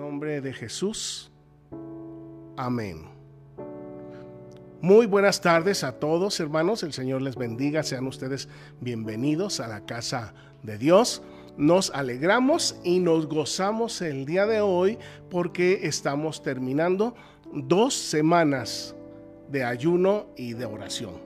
nombre 0.00 0.40
de 0.40 0.52
Jesús. 0.52 1.30
Amén. 2.56 3.04
Muy 4.80 5.06
buenas 5.06 5.42
tardes 5.42 5.84
a 5.84 5.92
todos, 5.92 6.40
hermanos. 6.40 6.82
El 6.82 6.94
Señor 6.94 7.20
les 7.20 7.36
bendiga. 7.36 7.82
Sean 7.82 8.06
ustedes 8.06 8.48
bienvenidos 8.80 9.60
a 9.60 9.68
la 9.68 9.84
casa 9.84 10.32
de 10.62 10.78
Dios. 10.78 11.22
Nos 11.58 11.90
alegramos 11.90 12.80
y 12.82 12.98
nos 12.98 13.26
gozamos 13.28 14.00
el 14.00 14.24
día 14.24 14.46
de 14.46 14.62
hoy 14.62 14.98
porque 15.28 15.80
estamos 15.82 16.42
terminando 16.42 17.14
dos 17.52 17.92
semanas 17.92 18.96
de 19.50 19.64
ayuno 19.64 20.28
y 20.34 20.54
de 20.54 20.64
oración. 20.64 21.20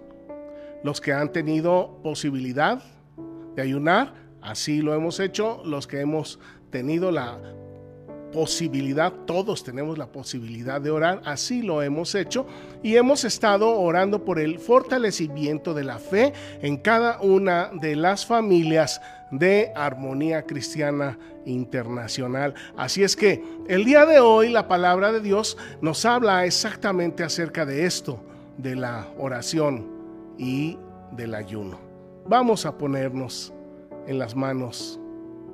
Los 0.83 1.01
que 1.01 1.13
han 1.13 1.31
tenido 1.31 2.01
posibilidad 2.03 2.83
de 3.55 3.63
ayunar, 3.63 4.15
así 4.43 4.83
lo 4.83 4.95
hemos 4.95 5.21
hecho. 5.21 5.63
Los 5.65 5.87
que 5.87 6.01
hemos 6.01 6.41
tenido 6.71 7.13
la 7.13 7.39
posibilidad, 8.35 9.13
todos 9.13 9.63
tenemos 9.63 9.97
la 9.97 10.07
posibilidad 10.07 10.81
de 10.81 10.91
orar, 10.91 11.23
así 11.25 11.63
lo 11.63 11.83
hemos 11.83 12.17
hecho 12.17 12.47
y 12.83 12.97
hemos 12.97 13.25
estado 13.25 13.79
orando 13.79 14.25
por 14.25 14.41
el 14.41 14.59
fortalecimiento 14.59 15.73
de 15.73 15.85
la 15.85 16.01
fe 16.01 16.33
en 16.61 16.77
cada 16.77 17.21
una 17.21 17.71
de 17.81 17.95
las 17.95 18.27
familias 18.27 19.01
de 19.31 19.71
Armonía 19.77 20.43
Cristiana 20.43 21.17
Internacional. 21.47 22.55
Así 22.77 23.05
es 23.05 23.15
que 23.15 23.45
el 23.69 23.85
día 23.85 24.05
de 24.05 24.19
hoy 24.19 24.51
la 24.51 24.67
palabra 24.67 25.13
de 25.13 25.21
Dios 25.21 25.57
nos 25.81 26.05
habla 26.05 26.45
exactamente 26.45 27.23
acerca 27.23 27.65
de 27.65 27.87
esto, 27.87 28.19
de 28.59 28.75
la 28.75 29.07
oración 29.17 29.87
y 30.39 30.77
del 31.13 31.37
ayuno. 31.37 31.79
Vamos 32.27 32.67
a 32.67 32.77
ponernos 32.77 33.53
en 34.09 34.19
las 34.19 34.35
manos 34.35 34.99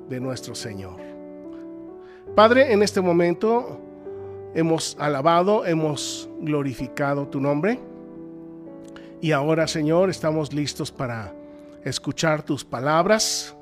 de 0.09 0.19
nuestro 0.19 0.55
Señor. 0.55 1.10
Padre, 2.35 2.71
en 2.71 2.81
este 2.81 3.01
momento 3.01 3.77
hemos 4.55 4.95
alabado, 4.97 5.65
hemos 5.65 6.29
glorificado 6.39 7.27
tu 7.27 7.41
nombre. 7.41 7.77
Y 9.19 9.33
ahora, 9.33 9.67
Señor, 9.67 10.09
estamos 10.09 10.53
listos 10.53 10.93
para 10.93 11.33
escuchar 11.83 12.41
tus 12.41 12.63
palabras 12.63 13.53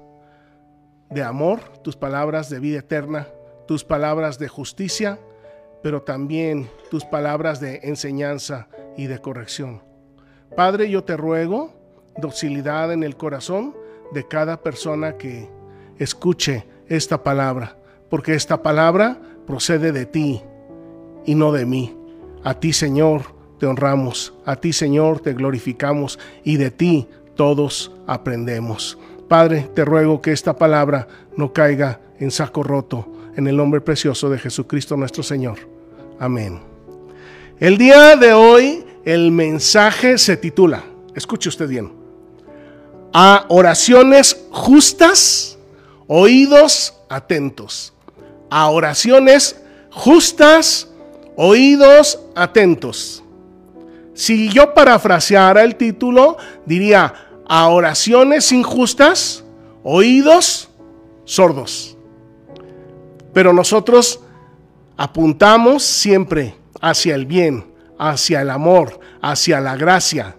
de 1.10 1.24
amor, 1.24 1.62
tus 1.82 1.96
palabras 1.96 2.48
de 2.52 2.60
vida 2.60 2.80
eterna, 2.80 3.28
tus 3.68 3.84
palabras 3.84 4.38
de 4.38 4.48
justicia, 4.48 5.18
pero 5.82 6.04
también 6.04 6.70
tus 6.92 7.04
palabras 7.04 7.60
de 7.60 7.80
enseñanza 7.82 8.68
y 8.96 9.08
de 9.08 9.18
corrección. 9.18 9.82
Padre, 10.56 10.92
yo 10.92 11.04
te 11.04 11.18
ruego 11.18 11.74
docilidad 12.18 12.94
en 12.94 13.02
el 13.02 13.18
corazón 13.18 13.76
de 14.14 14.28
cada 14.28 14.62
persona 14.62 15.18
que 15.18 15.50
escuche 15.98 16.68
esta 16.88 17.24
palabra 17.24 17.79
porque 18.10 18.34
esta 18.34 18.62
palabra 18.62 19.20
procede 19.46 19.92
de 19.92 20.06
ti 20.06 20.42
y 21.26 21.36
no 21.36 21.52
de 21.52 21.66
mí. 21.66 21.96
A 22.44 22.60
ti, 22.60 22.74
Señor, 22.74 23.34
te 23.60 23.66
honramos, 23.66 24.34
a 24.46 24.56
ti, 24.56 24.74
Señor, 24.74 25.20
te 25.20 25.34
glorificamos 25.34 26.20
y 26.44 26.58
de 26.58 26.72
ti 26.72 27.08
todos 27.36 27.92
aprendemos. 28.08 28.98
Padre, 29.28 29.70
te 29.76 29.86
ruego 29.86 30.22
que 30.22 30.32
esta 30.32 30.56
palabra 30.56 31.08
no 31.36 31.54
caiga 31.54 32.02
en 32.20 32.32
saco 32.32 32.64
roto, 32.64 33.08
en 33.36 33.48
el 33.48 33.56
nombre 33.56 33.82
precioso 33.82 34.30
de 34.30 34.40
Jesucristo 34.40 34.98
nuestro 34.98 35.24
Señor. 35.24 35.60
Amén. 36.20 36.60
El 37.60 37.78
día 37.78 38.16
de 38.16 38.34
hoy 38.34 38.86
el 39.06 39.32
mensaje 39.32 40.18
se 40.18 40.38
titula, 40.38 40.84
escuche 41.16 41.50
usted 41.50 41.68
bien, 41.68 41.92
a 43.14 43.46
oraciones 43.50 44.46
justas, 44.52 45.58
oídos 46.08 46.96
atentos 47.10 47.94
a 48.50 48.70
oraciones 48.70 49.62
justas, 49.92 50.90
oídos 51.36 52.20
atentos. 52.36 53.24
Si 54.14 54.50
yo 54.50 54.74
parafraseara 54.74 55.64
el 55.64 55.76
título, 55.76 56.38
diría 56.66 57.14
a 57.48 57.68
oraciones 57.70 58.52
injustas, 58.52 59.44
oídos 59.84 60.70
sordos. 61.24 61.98
Pero 63.34 63.54
nosotros 63.54 64.20
apuntamos 64.98 65.84
siempre 65.84 66.56
hacia 66.82 67.16
el 67.16 67.26
bien, 67.26 67.74
hacia 67.98 68.42
el 68.42 68.50
amor, 68.50 69.00
hacia 69.22 69.62
la 69.62 69.76
gracia, 69.76 70.36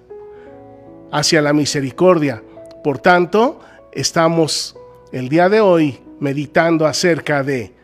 hacia 1.10 1.40
la 1.40 1.52
misericordia. 1.52 2.42
Por 2.84 2.98
tanto, 2.98 3.60
estamos 3.92 4.76
el 5.12 5.28
día 5.28 5.48
de 5.48 5.60
hoy 5.60 6.00
meditando 6.18 6.86
acerca 6.86 7.42
de 7.42 7.79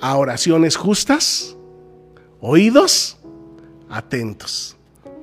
a 0.00 0.16
oraciones 0.16 0.76
justas, 0.76 1.56
oídos 2.40 3.18
atentos. 3.88 4.76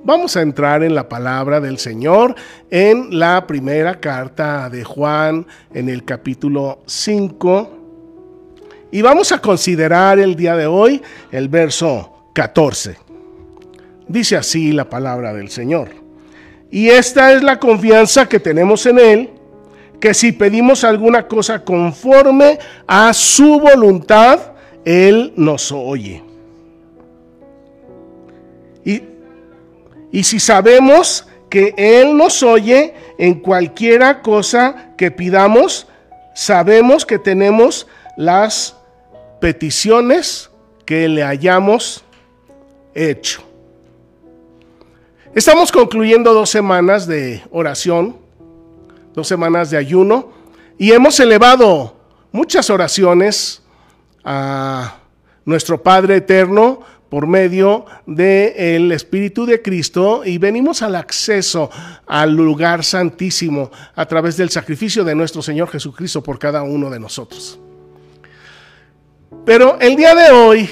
Vamos 0.06 0.36
a 0.36 0.42
entrar 0.42 0.84
en 0.84 0.96
la 0.96 1.08
palabra 1.08 1.62
del 1.62 1.78
Señor 1.78 2.36
en 2.70 3.18
la 3.18 3.48
primera 3.48 4.00
carta 4.00 4.70
de 4.70 4.84
Juan, 4.84 5.46
en 5.74 5.88
el 5.88 6.04
capítulo 6.04 6.84
5. 6.86 7.70
Y 8.92 9.02
vamos 9.02 9.32
a 9.32 9.40
considerar 9.40 10.20
el 10.20 10.36
día 10.36 10.58
de 10.58 10.68
hoy 10.68 11.02
el 11.32 11.48
verso 11.48 12.28
14. 12.34 12.98
Dice 14.08 14.36
así 14.36 14.74
la 14.74 14.90
palabra 14.90 15.34
del 15.34 15.50
Señor. 15.50 15.90
Y 16.70 16.90
esta 16.90 17.32
es 17.32 17.42
la 17.42 17.60
confianza 17.60 18.28
que 18.28 18.40
tenemos 18.40 18.86
en 18.86 19.00
Él, 19.00 19.30
que 20.02 20.14
si 20.14 20.32
pedimos 20.32 20.84
alguna 20.84 21.28
cosa 21.28 21.64
conforme 21.64 22.60
a 22.88 23.14
su 23.14 23.60
voluntad, 23.60 24.53
él 24.86 25.34
nos 25.36 25.72
oye. 25.72 26.24
Y, 28.86 29.02
y 30.12 30.24
si 30.24 30.40
sabemos 30.40 31.26
que 31.50 31.74
Él 31.78 32.18
nos 32.18 32.44
oye 32.44 32.94
en 33.20 33.36
cualquiera 33.36 34.22
cosa 34.22 34.94
que 34.98 35.12
pidamos, 35.12 35.88
sabemos 36.34 37.06
que 37.06 37.20
tenemos 37.20 37.88
las 38.18 38.76
peticiones 39.40 40.50
que 40.86 41.08
le 41.08 41.24
hayamos 41.24 42.04
hecho. 42.94 43.44
Estamos 45.36 45.72
concluyendo 45.72 46.34
dos 46.34 46.50
semanas 46.50 47.08
de 47.08 47.44
oración, 47.52 48.18
dos 49.14 49.28
semanas 49.28 49.72
de 49.72 49.78
ayuno, 49.78 50.32
y 50.78 50.92
hemos 50.92 51.20
elevado 51.20 51.96
muchas 52.32 52.70
oraciones 52.70 53.63
a 54.24 54.98
nuestro 55.46 55.82
Padre 55.82 56.18
Eterno 56.18 56.82
por 57.10 57.28
medio 57.28 57.86
del 58.08 58.92
Espíritu 58.92 59.46
de 59.46 59.62
Cristo 59.62 60.24
y 60.26 60.40
venimos 60.40 60.82
al 60.82 60.96
acceso 60.96 61.70
al 62.08 62.36
lugar 62.36 62.84
santísimo 62.84 63.70
a 63.96 64.06
través 64.08 64.36
del 64.36 64.50
sacrificio 64.50 65.04
de 65.04 65.14
nuestro 65.14 65.42
Señor 65.44 65.70
Jesucristo 65.70 66.24
por 66.24 66.40
cada 66.40 66.64
uno 66.64 66.90
de 66.90 67.00
nosotros. 67.00 67.60
Pero 69.46 69.78
el 69.80 69.96
día 69.96 70.16
de 70.16 70.32
hoy 70.32 70.70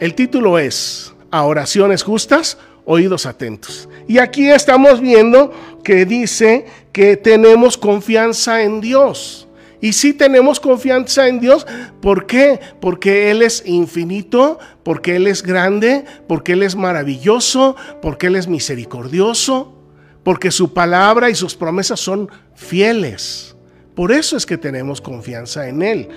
el 0.00 0.14
título 0.14 0.58
es 0.58 1.14
A 1.30 1.44
oraciones 1.44 2.02
justas, 2.02 2.58
oídos 2.84 3.24
atentos. 3.24 3.88
Y 4.08 4.18
aquí 4.18 4.50
estamos 4.50 5.00
viendo 5.00 5.52
que 5.84 6.04
dice 6.04 6.66
que 6.92 7.16
tenemos 7.16 7.78
confianza 7.78 8.62
en 8.62 8.80
Dios. 8.80 9.45
Y 9.80 9.92
si 9.92 10.14
tenemos 10.14 10.58
confianza 10.58 11.28
en 11.28 11.40
Dios, 11.40 11.66
¿por 12.00 12.26
qué? 12.26 12.60
Porque 12.80 13.30
Él 13.30 13.42
es 13.42 13.62
infinito, 13.66 14.58
porque 14.82 15.16
Él 15.16 15.26
es 15.26 15.42
grande, 15.42 16.04
porque 16.26 16.52
Él 16.52 16.62
es 16.62 16.76
maravilloso, 16.76 17.76
porque 18.00 18.28
Él 18.28 18.36
es 18.36 18.48
misericordioso, 18.48 19.76
porque 20.22 20.50
su 20.50 20.72
palabra 20.72 21.30
y 21.30 21.34
sus 21.34 21.54
promesas 21.54 22.00
son 22.00 22.30
fieles. 22.54 23.54
Por 23.94 24.12
eso 24.12 24.36
es 24.36 24.46
que 24.46 24.58
tenemos 24.58 25.00
confianza 25.00 25.68
en 25.68 25.82
Él. 25.82 26.08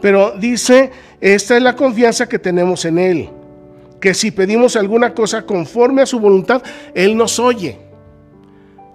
Pero 0.00 0.34
dice, 0.38 0.92
esta 1.20 1.56
es 1.56 1.62
la 1.62 1.74
confianza 1.74 2.28
que 2.28 2.38
tenemos 2.38 2.84
en 2.84 2.98
Él, 2.98 3.30
que 4.00 4.14
si 4.14 4.30
pedimos 4.30 4.76
alguna 4.76 5.12
cosa 5.12 5.44
conforme 5.44 6.02
a 6.02 6.06
su 6.06 6.20
voluntad, 6.20 6.62
Él 6.94 7.16
nos 7.16 7.38
oye. 7.40 7.78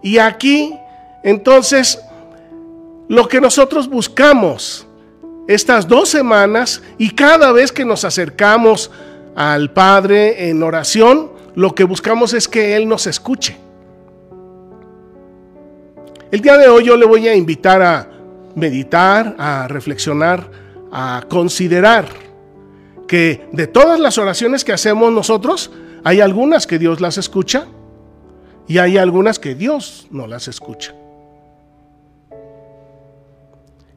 Y 0.01 0.17
aquí, 0.17 0.77
entonces, 1.23 1.99
lo 3.07 3.27
que 3.27 3.41
nosotros 3.41 3.89
buscamos 3.89 4.87
estas 5.47 5.87
dos 5.87 6.09
semanas 6.09 6.81
y 6.97 7.11
cada 7.11 7.51
vez 7.51 7.71
que 7.71 7.85
nos 7.85 8.05
acercamos 8.05 8.91
al 9.35 9.71
Padre 9.71 10.49
en 10.49 10.63
oración, 10.63 11.31
lo 11.55 11.75
que 11.75 11.83
buscamos 11.83 12.33
es 12.33 12.47
que 12.47 12.75
Él 12.75 12.87
nos 12.87 13.07
escuche. 13.07 13.57
El 16.31 16.41
día 16.41 16.57
de 16.57 16.67
hoy 16.67 16.85
yo 16.85 16.97
le 16.97 17.05
voy 17.05 17.27
a 17.27 17.35
invitar 17.35 17.81
a 17.81 18.09
meditar, 18.55 19.35
a 19.37 19.67
reflexionar, 19.67 20.49
a 20.91 21.23
considerar 21.29 22.05
que 23.07 23.47
de 23.51 23.67
todas 23.67 23.99
las 23.99 24.17
oraciones 24.17 24.63
que 24.63 24.73
hacemos 24.73 25.11
nosotros, 25.11 25.71
hay 26.03 26.21
algunas 26.21 26.65
que 26.65 26.79
Dios 26.79 27.01
las 27.01 27.17
escucha 27.17 27.67
y 28.67 28.77
hay 28.77 28.97
algunas 28.97 29.39
que 29.39 29.55
Dios 29.55 30.07
no 30.09 30.25
las 30.27 30.47
escucha. 30.47 30.95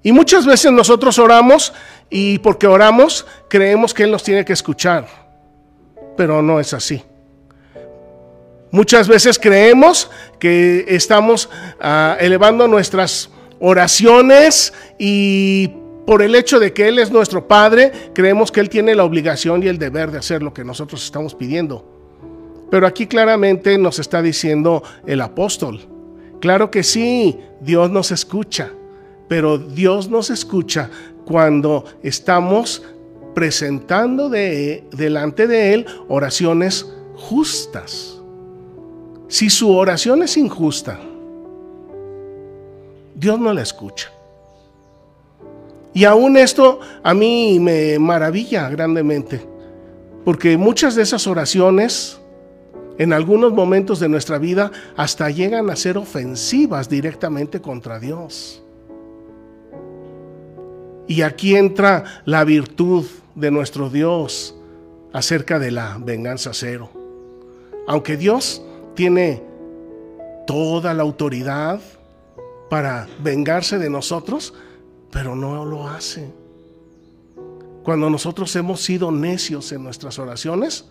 Y 0.06 0.12
muchas 0.12 0.46
veces 0.46 0.70
nosotros 0.70 1.18
oramos 1.18 1.72
y 2.08 2.38
porque 2.38 2.68
oramos 2.68 3.26
creemos 3.48 3.92
que 3.92 4.04
Él 4.04 4.12
nos 4.12 4.22
tiene 4.22 4.44
que 4.44 4.52
escuchar, 4.52 5.08
pero 6.16 6.42
no 6.42 6.60
es 6.60 6.72
así. 6.72 7.02
Muchas 8.70 9.08
veces 9.08 9.36
creemos 9.36 10.08
que 10.38 10.84
estamos 10.86 11.48
ah, 11.80 12.16
elevando 12.20 12.68
nuestras 12.68 13.30
oraciones 13.58 14.72
y 14.96 15.72
por 16.06 16.22
el 16.22 16.36
hecho 16.36 16.60
de 16.60 16.72
que 16.72 16.86
Él 16.86 17.00
es 17.00 17.10
nuestro 17.10 17.48
Padre, 17.48 17.90
creemos 18.14 18.52
que 18.52 18.60
Él 18.60 18.68
tiene 18.68 18.94
la 18.94 19.02
obligación 19.02 19.64
y 19.64 19.66
el 19.66 19.76
deber 19.76 20.12
de 20.12 20.18
hacer 20.18 20.40
lo 20.40 20.54
que 20.54 20.62
nosotros 20.62 21.04
estamos 21.04 21.34
pidiendo. 21.34 21.84
Pero 22.70 22.86
aquí 22.86 23.08
claramente 23.08 23.76
nos 23.76 23.98
está 23.98 24.22
diciendo 24.22 24.84
el 25.04 25.20
apóstol, 25.20 25.80
claro 26.40 26.70
que 26.70 26.84
sí, 26.84 27.40
Dios 27.60 27.90
nos 27.90 28.12
escucha, 28.12 28.70
pero 29.28 29.58
Dios 29.58 30.08
nos 30.08 30.30
escucha 30.30 30.90
cuando 31.24 31.84
estamos 32.02 32.82
presentando 33.34 34.28
de, 34.28 34.84
delante 34.92 35.46
de 35.46 35.74
Él 35.74 35.86
oraciones 36.08 36.86
justas. 37.16 38.18
Si 39.28 39.50
su 39.50 39.76
oración 39.76 40.22
es 40.22 40.36
injusta, 40.36 41.00
Dios 43.14 43.40
no 43.40 43.52
la 43.52 43.62
escucha. 43.62 44.10
Y 45.92 46.04
aún 46.04 46.36
esto 46.36 46.80
a 47.02 47.14
mí 47.14 47.58
me 47.58 47.98
maravilla 47.98 48.68
grandemente, 48.68 49.40
porque 50.24 50.56
muchas 50.56 50.94
de 50.94 51.02
esas 51.02 51.26
oraciones, 51.26 52.18
en 52.98 53.12
algunos 53.12 53.52
momentos 53.52 53.98
de 53.98 54.08
nuestra 54.08 54.38
vida, 54.38 54.70
hasta 54.96 55.30
llegan 55.30 55.70
a 55.70 55.76
ser 55.76 55.96
ofensivas 55.96 56.88
directamente 56.88 57.60
contra 57.60 57.98
Dios. 57.98 58.62
Y 61.08 61.22
aquí 61.22 61.54
entra 61.54 62.22
la 62.24 62.44
virtud 62.44 63.06
de 63.34 63.50
nuestro 63.50 63.90
Dios 63.90 64.56
acerca 65.12 65.58
de 65.58 65.70
la 65.70 65.98
venganza 65.98 66.50
cero. 66.52 66.90
Aunque 67.86 68.16
Dios 68.16 68.62
tiene 68.94 69.42
toda 70.46 70.94
la 70.94 71.02
autoridad 71.02 71.80
para 72.68 73.06
vengarse 73.22 73.78
de 73.78 73.88
nosotros, 73.90 74.54
pero 75.10 75.36
no 75.36 75.64
lo 75.64 75.88
hace. 75.88 76.28
Cuando 77.84 78.10
nosotros 78.10 78.54
hemos 78.56 78.82
sido 78.82 79.12
necios 79.12 79.70
en 79.70 79.84
nuestras 79.84 80.18
oraciones, 80.18 80.86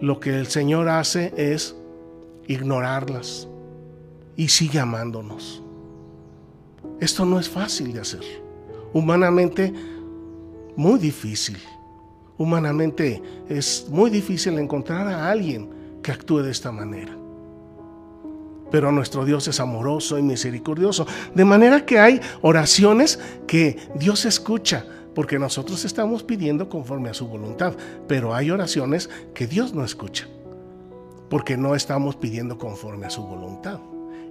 lo 0.00 0.18
que 0.18 0.38
el 0.38 0.48
Señor 0.48 0.88
hace 0.88 1.32
es 1.36 1.76
ignorarlas 2.48 3.48
y 4.36 4.48
sigue 4.48 4.80
amándonos. 4.80 5.62
Esto 7.00 7.24
no 7.24 7.38
es 7.38 7.48
fácil 7.48 7.92
de 7.92 8.00
hacer. 8.00 8.45
Humanamente, 8.92 9.72
muy 10.76 10.98
difícil. 10.98 11.58
Humanamente 12.38 13.22
es 13.48 13.86
muy 13.90 14.10
difícil 14.10 14.58
encontrar 14.58 15.06
a 15.08 15.30
alguien 15.30 15.70
que 16.02 16.12
actúe 16.12 16.42
de 16.42 16.50
esta 16.50 16.70
manera. 16.70 17.16
Pero 18.70 18.92
nuestro 18.92 19.24
Dios 19.24 19.48
es 19.48 19.60
amoroso 19.60 20.18
y 20.18 20.22
misericordioso. 20.22 21.06
De 21.34 21.44
manera 21.44 21.86
que 21.86 21.98
hay 21.98 22.20
oraciones 22.42 23.18
que 23.46 23.78
Dios 23.94 24.24
escucha, 24.24 24.84
porque 25.14 25.38
nosotros 25.38 25.84
estamos 25.84 26.22
pidiendo 26.22 26.68
conforme 26.68 27.08
a 27.08 27.14
su 27.14 27.26
voluntad. 27.26 27.74
Pero 28.06 28.34
hay 28.34 28.50
oraciones 28.50 29.08
que 29.34 29.46
Dios 29.46 29.72
no 29.72 29.84
escucha, 29.84 30.28
porque 31.30 31.56
no 31.56 31.74
estamos 31.74 32.16
pidiendo 32.16 32.58
conforme 32.58 33.06
a 33.06 33.10
su 33.10 33.22
voluntad. 33.22 33.80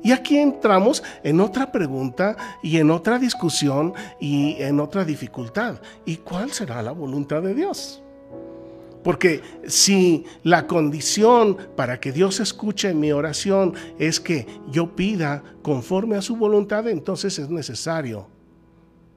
Y 0.04 0.12
aquí 0.12 0.38
entramos 0.38 1.04
en 1.24 1.40
otra 1.40 1.72
pregunta 1.72 2.36
y 2.62 2.78
en 2.78 2.92
otra 2.92 3.18
discusión 3.18 3.94
y 4.20 4.56
en 4.60 4.80
otra 4.80 5.04
dificultad. 5.04 5.82
¿Y 6.06 6.18
cuál 6.18 6.52
será 6.52 6.82
la 6.82 6.92
voluntad 6.92 7.42
de 7.42 7.54
Dios? 7.54 8.02
Porque 9.04 9.42
si 9.68 10.26
la 10.42 10.66
condición 10.66 11.58
para 11.76 12.00
que 12.00 12.12
Dios 12.12 12.40
escuche 12.40 12.94
mi 12.96 13.12
oración 13.12 13.76
es 14.00 14.20
que 14.20 14.48
yo 14.72 14.96
pida 14.96 15.44
conforme 15.62 16.16
a 16.16 16.24
su 16.24 16.36
voluntad, 16.36 16.88
entonces 16.88 17.38
es 17.38 17.50
necesario 17.50 18.28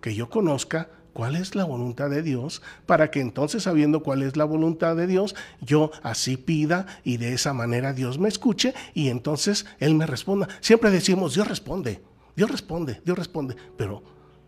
que 0.03 0.15
yo 0.15 0.29
conozca 0.29 0.91
cuál 1.19 1.35
es 1.35 1.57
la 1.57 1.65
voluntad 1.65 2.11
de 2.11 2.23
Dios, 2.23 2.63
para 2.87 3.11
que 3.11 3.21
entonces 3.21 3.65
sabiendo 3.65 4.05
cuál 4.05 4.23
es 4.23 4.37
la 4.37 4.45
voluntad 4.45 4.95
de 4.95 5.09
Dios, 5.09 5.35
yo 5.61 5.91
así 6.05 6.37
pida 6.37 6.87
y 7.03 7.17
de 7.17 7.33
esa 7.33 7.53
manera 7.53 7.93
Dios 7.93 8.21
me 8.21 8.29
escuche 8.29 8.73
y 8.95 9.09
entonces 9.09 9.67
Él 9.81 9.97
me 9.97 10.07
responda. 10.07 10.47
Siempre 10.61 10.93
decimos, 10.93 11.35
Dios 11.35 11.49
responde, 11.49 12.01
Dios 12.37 12.49
responde, 12.49 13.03
Dios 13.05 13.19
responde, 13.19 13.57
pero 13.77 14.01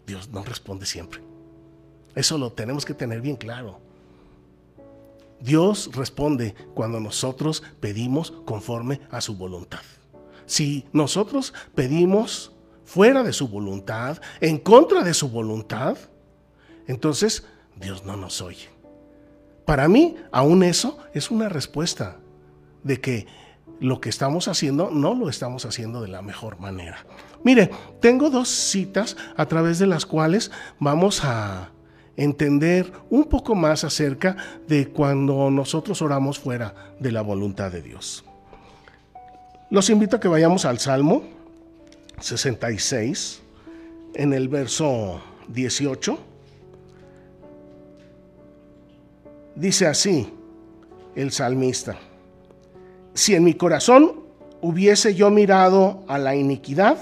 Dios 0.06 0.28
no 0.28 0.44
responde 0.44 0.86
siempre. 0.86 1.20
Eso 2.14 2.38
lo 2.38 2.52
tenemos 2.52 2.84
que 2.84 2.94
tener 2.94 3.20
bien 3.20 3.34
claro. 3.34 3.80
Dios 5.40 5.90
responde 5.92 6.54
cuando 6.74 7.00
nosotros 7.00 7.64
pedimos 7.80 8.32
conforme 8.44 9.00
a 9.10 9.20
su 9.20 9.34
voluntad. 9.34 9.82
Si 10.46 10.84
nosotros 10.92 11.52
pedimos 11.74 12.52
fuera 12.84 13.24
de 13.24 13.32
su 13.32 13.48
voluntad, 13.48 14.20
en 14.40 14.58
contra 14.58 15.02
de 15.02 15.14
su 15.14 15.30
voluntad, 15.30 15.98
entonces 16.86 17.44
Dios 17.76 18.04
no 18.04 18.16
nos 18.16 18.40
oye. 18.40 18.68
Para 19.64 19.88
mí, 19.88 20.16
aún 20.32 20.62
eso 20.62 20.98
es 21.14 21.30
una 21.30 21.48
respuesta 21.48 22.16
de 22.82 23.00
que 23.00 23.26
lo 23.78 24.00
que 24.00 24.08
estamos 24.08 24.48
haciendo 24.48 24.90
no 24.90 25.14
lo 25.14 25.28
estamos 25.28 25.64
haciendo 25.64 26.02
de 26.02 26.08
la 26.08 26.22
mejor 26.22 26.58
manera. 26.58 27.06
Mire, 27.44 27.70
tengo 28.00 28.30
dos 28.30 28.48
citas 28.48 29.16
a 29.36 29.46
través 29.46 29.78
de 29.78 29.86
las 29.86 30.04
cuales 30.04 30.50
vamos 30.78 31.24
a 31.24 31.70
entender 32.16 32.92
un 33.08 33.24
poco 33.24 33.54
más 33.54 33.84
acerca 33.84 34.36
de 34.68 34.88
cuando 34.88 35.50
nosotros 35.50 36.02
oramos 36.02 36.38
fuera 36.38 36.94
de 36.98 37.12
la 37.12 37.22
voluntad 37.22 37.72
de 37.72 37.80
Dios. 37.80 38.24
Los 39.70 39.88
invito 39.88 40.16
a 40.16 40.20
que 40.20 40.28
vayamos 40.28 40.64
al 40.64 40.78
Salmo 40.78 41.22
66, 42.20 43.40
en 44.14 44.32
el 44.32 44.48
verso 44.48 45.22
18. 45.48 46.29
Dice 49.60 49.86
así 49.86 50.32
el 51.14 51.30
salmista, 51.30 51.96
si 53.14 53.34
en 53.34 53.44
mi 53.44 53.54
corazón 53.54 54.24
hubiese 54.60 55.14
yo 55.14 55.30
mirado 55.30 56.02
a 56.08 56.18
la 56.18 56.34
iniquidad, 56.34 56.98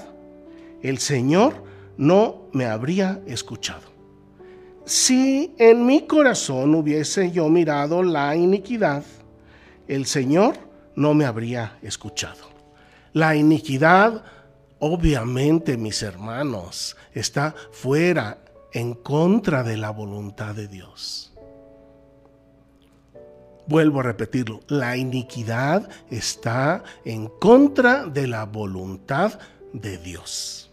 el 0.81 0.99
Señor 0.99 1.63
no 1.97 2.49
me 2.53 2.65
habría 2.65 3.21
escuchado 3.25 3.89
si 4.89 5.53
en 5.59 5.85
mi 5.85 6.07
corazón 6.07 6.73
hubiese 6.73 7.31
yo 7.31 7.47
mirado 7.47 8.01
la 8.01 8.35
iniquidad, 8.35 9.03
el 9.87 10.07
Señor 10.07 10.55
no 10.95 11.13
me 11.13 11.25
habría 11.25 11.77
escuchado. 11.83 12.49
La 13.13 13.35
iniquidad, 13.35 14.23
obviamente, 14.79 15.77
mis 15.77 16.01
hermanos, 16.01 16.97
está 17.13 17.53
fuera, 17.71 18.39
en 18.73 18.95
contra 18.95 19.61
de 19.61 19.77
la 19.77 19.91
voluntad 19.91 20.55
de 20.55 20.67
Dios. 20.67 21.28
Vuelvo 23.69 23.99
a 23.99 24.03
repetirlo, 24.03 24.61
la 24.67 24.97
iniquidad 24.97 25.87
está 26.09 26.83
en 27.05 27.27
contra 27.27 28.07
de 28.07 28.25
la 28.25 28.45
voluntad 28.45 29.39
de 29.73 29.99
Dios. 29.99 30.71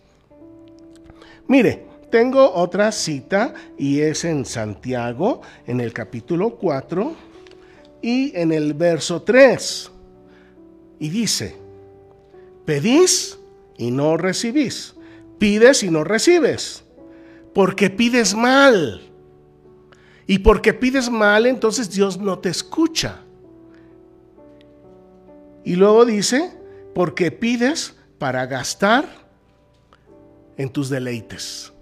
Mire, 1.47 1.85
tengo 2.11 2.55
otra 2.55 2.91
cita 2.93 3.53
y 3.77 4.01
es 4.01 4.25
en 4.25 4.47
Santiago, 4.47 5.43
en 5.67 5.83
el 5.83 5.93
capítulo 5.93 6.57
4 6.57 7.15
y 8.01 8.35
en 8.35 8.51
el 8.51 8.73
verso 8.73 9.21
3. 9.21 9.91
Y 10.99 11.11
dice, 11.11 11.55
pedís 12.65 13.39
y 13.77 13.91
no 13.91 14.17
recibís, 14.17 14.95
pides 15.39 15.83
y 15.83 15.91
no 15.91 16.03
recibes, 16.03 16.83
porque 17.53 17.91
pides 17.91 18.35
mal. 18.35 19.03
Y 20.27 20.39
porque 20.41 20.75
pides 20.75 21.11
mal, 21.11 21.47
entonces 21.47 21.91
Dios 21.91 22.19
no 22.19 22.39
te 22.39 22.49
escucha. 22.49 23.21
Y 25.65 25.77
luego 25.77 26.05
dice, 26.05 26.53
porque 26.95 27.31
pides 27.31 27.95
para 28.19 28.47
gastar 28.47 29.05
en 30.57 30.71
tus 30.71 30.89
deleites. 30.89 31.73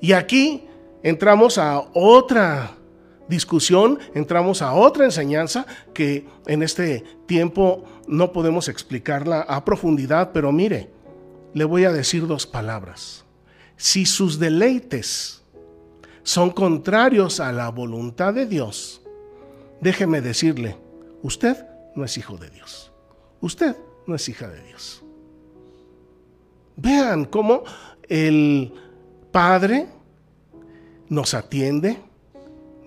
Y 0.00 0.12
aquí 0.12 0.64
entramos 1.02 1.58
a 1.58 1.80
otra 1.94 2.76
discusión, 3.28 3.98
entramos 4.14 4.62
a 4.62 4.74
otra 4.74 5.04
enseñanza 5.04 5.66
que 5.94 6.26
en 6.46 6.62
este 6.62 7.04
tiempo 7.26 7.84
no 8.06 8.32
podemos 8.32 8.68
explicarla 8.68 9.42
a 9.42 9.64
profundidad, 9.64 10.32
pero 10.32 10.52
mire, 10.52 10.90
le 11.54 11.64
voy 11.64 11.84
a 11.84 11.92
decir 11.92 12.26
dos 12.26 12.46
palabras. 12.46 13.24
Si 13.76 14.06
sus 14.06 14.38
deleites 14.38 15.41
son 16.22 16.50
contrarios 16.50 17.40
a 17.40 17.52
la 17.52 17.68
voluntad 17.70 18.34
de 18.34 18.46
Dios, 18.46 19.02
déjeme 19.80 20.20
decirle, 20.20 20.76
usted 21.22 21.56
no 21.94 22.04
es 22.04 22.16
hijo 22.16 22.36
de 22.36 22.50
Dios. 22.50 22.92
Usted 23.40 23.76
no 24.06 24.14
es 24.14 24.28
hija 24.28 24.48
de 24.48 24.62
Dios. 24.62 25.02
Vean 26.76 27.24
cómo 27.24 27.64
el 28.08 28.72
Padre 29.30 29.88
nos 31.08 31.34
atiende, 31.34 31.98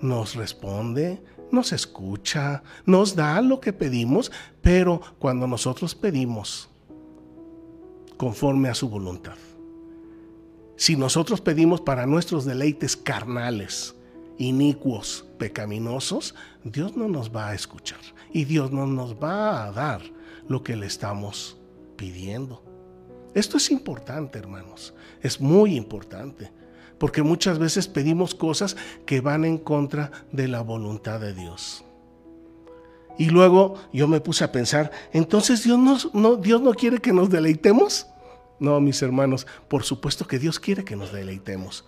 nos 0.01 0.35
responde, 0.35 1.21
nos 1.51 1.71
escucha, 1.71 2.63
nos 2.85 3.15
da 3.15 3.41
lo 3.41 3.59
que 3.59 3.73
pedimos, 3.73 4.31
pero 4.61 5.01
cuando 5.19 5.47
nosotros 5.47 5.93
pedimos 5.93 6.69
conforme 8.17 8.69
a 8.69 8.73
su 8.73 8.89
voluntad. 8.89 9.35
Si 10.77 10.95
nosotros 10.97 11.41
pedimos 11.41 11.81
para 11.81 12.05
nuestros 12.05 12.45
deleites 12.45 12.97
carnales, 12.97 13.95
inicuos, 14.37 15.25
pecaminosos, 15.37 16.35
Dios 16.63 16.97
no 16.97 17.07
nos 17.07 17.33
va 17.33 17.49
a 17.49 17.55
escuchar 17.55 17.99
y 18.33 18.45
Dios 18.45 18.71
no 18.71 18.85
nos 18.85 19.15
va 19.15 19.65
a 19.65 19.71
dar 19.71 20.01
lo 20.47 20.63
que 20.63 20.75
le 20.75 20.85
estamos 20.85 21.57
pidiendo. 21.95 22.63
Esto 23.33 23.57
es 23.57 23.71
importante, 23.71 24.39
hermanos, 24.39 24.93
es 25.21 25.39
muy 25.41 25.75
importante, 25.75 26.51
porque 26.97 27.21
muchas 27.21 27.59
veces 27.59 27.87
pedimos 27.87 28.35
cosas 28.35 28.75
que 29.05 29.21
van 29.21 29.45
en 29.45 29.57
contra 29.57 30.11
de 30.31 30.47
la 30.47 30.61
voluntad 30.61 31.19
de 31.19 31.33
Dios. 31.33 31.83
Y 33.17 33.29
luego 33.29 33.75
yo 33.93 34.07
me 34.07 34.19
puse 34.19 34.43
a 34.43 34.51
pensar, 34.51 34.91
entonces 35.13 35.63
Dios, 35.63 36.09
no, 36.13 36.35
Dios 36.35 36.61
no 36.61 36.73
quiere 36.73 36.99
que 36.99 37.13
nos 37.13 37.29
deleitemos. 37.29 38.07
No, 38.59 38.79
mis 38.79 39.01
hermanos, 39.01 39.47
por 39.67 39.83
supuesto 39.83 40.27
que 40.27 40.39
Dios 40.39 40.59
quiere 40.59 40.83
que 40.83 40.95
nos 40.95 41.11
deleitemos. 41.11 41.85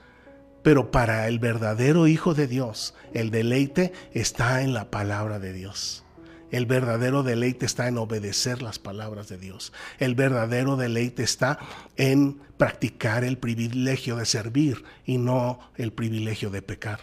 Pero 0.63 0.91
para 0.91 1.27
el 1.27 1.39
verdadero 1.39 2.07
Hijo 2.07 2.33
de 2.33 2.47
Dios, 2.47 2.93
el 3.13 3.31
deleite 3.31 3.93
está 4.12 4.62
en 4.62 4.74
la 4.74 4.91
palabra 4.91 5.39
de 5.39 5.53
Dios. 5.53 6.03
El 6.50 6.65
verdadero 6.65 7.24
deleite 7.24 7.65
está 7.65 7.88
en 7.88 7.97
obedecer 7.97 8.62
las 8.62 8.79
palabras 8.79 9.27
de 9.27 9.38
Dios. 9.38 9.74
El 10.00 10.15
verdadero 10.15 10.77
deleite 10.77 11.24
está 11.24 11.59
en 11.97 12.39
practicar 12.57 13.24
el 13.24 13.38
privilegio 13.38 14.15
de 14.15 14.25
servir 14.25 14.83
y 15.05 15.17
no 15.17 15.59
el 15.75 15.91
privilegio 15.91 16.50
de 16.50 16.62
pecar, 16.62 17.00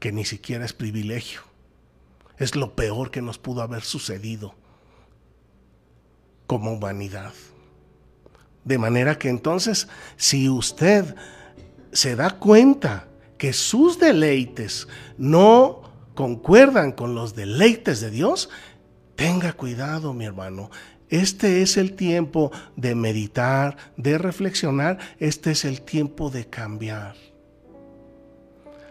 que 0.00 0.10
ni 0.10 0.24
siquiera 0.24 0.64
es 0.64 0.72
privilegio. 0.72 1.42
Es 2.38 2.56
lo 2.56 2.74
peor 2.74 3.10
que 3.10 3.22
nos 3.22 3.38
pudo 3.38 3.62
haber 3.62 3.82
sucedido 3.82 4.54
como 6.46 6.72
humanidad. 6.72 7.32
De 8.64 8.78
manera 8.78 9.18
que 9.18 9.28
entonces, 9.28 9.88
si 10.16 10.48
usted 10.48 11.14
se 11.92 12.16
da 12.16 12.30
cuenta 12.30 13.06
que 13.38 13.52
sus 13.52 13.98
deleites 13.98 14.88
no 15.18 15.82
concuerdan 16.14 16.92
con 16.92 17.14
los 17.14 17.34
deleites 17.34 18.00
de 18.00 18.10
Dios, 18.10 18.48
tenga 19.16 19.52
cuidado, 19.52 20.12
mi 20.12 20.24
hermano. 20.24 20.70
Este 21.08 21.62
es 21.62 21.76
el 21.76 21.94
tiempo 21.94 22.50
de 22.76 22.94
meditar, 22.94 23.76
de 23.96 24.18
reflexionar, 24.18 24.98
este 25.18 25.50
es 25.50 25.64
el 25.64 25.82
tiempo 25.82 26.30
de 26.30 26.46
cambiar. 26.46 27.14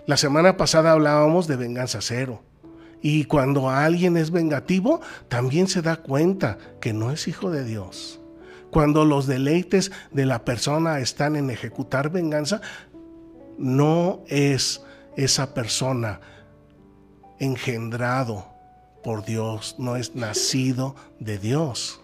La 0.05 0.17
semana 0.17 0.57
pasada 0.57 0.91
hablábamos 0.91 1.47
de 1.47 1.55
venganza 1.55 1.99
cero. 2.01 2.43
Y 3.01 3.25
cuando 3.25 3.69
alguien 3.69 4.15
es 4.15 4.31
vengativo, 4.31 5.01
también 5.27 5.67
se 5.67 5.81
da 5.81 5.97
cuenta 5.97 6.57
que 6.79 6.93
no 6.93 7.11
es 7.11 7.27
hijo 7.27 7.51
de 7.51 7.65
Dios. 7.65 8.21
Cuando 8.73 9.05
los 9.05 9.27
deleites 9.27 9.91
de 10.11 10.25
la 10.25 10.43
persona 10.43 10.99
están 10.99 11.35
en 11.35 11.51
ejecutar 11.51 12.09
venganza, 12.09 12.59
no 13.59 14.21
es 14.27 14.81
esa 15.15 15.53
persona 15.53 16.19
engendrado 17.39 18.47
por 19.03 19.25
Dios, 19.25 19.75
no 19.77 19.95
es 19.95 20.15
nacido 20.15 20.95
de 21.19 21.37
Dios. 21.37 22.01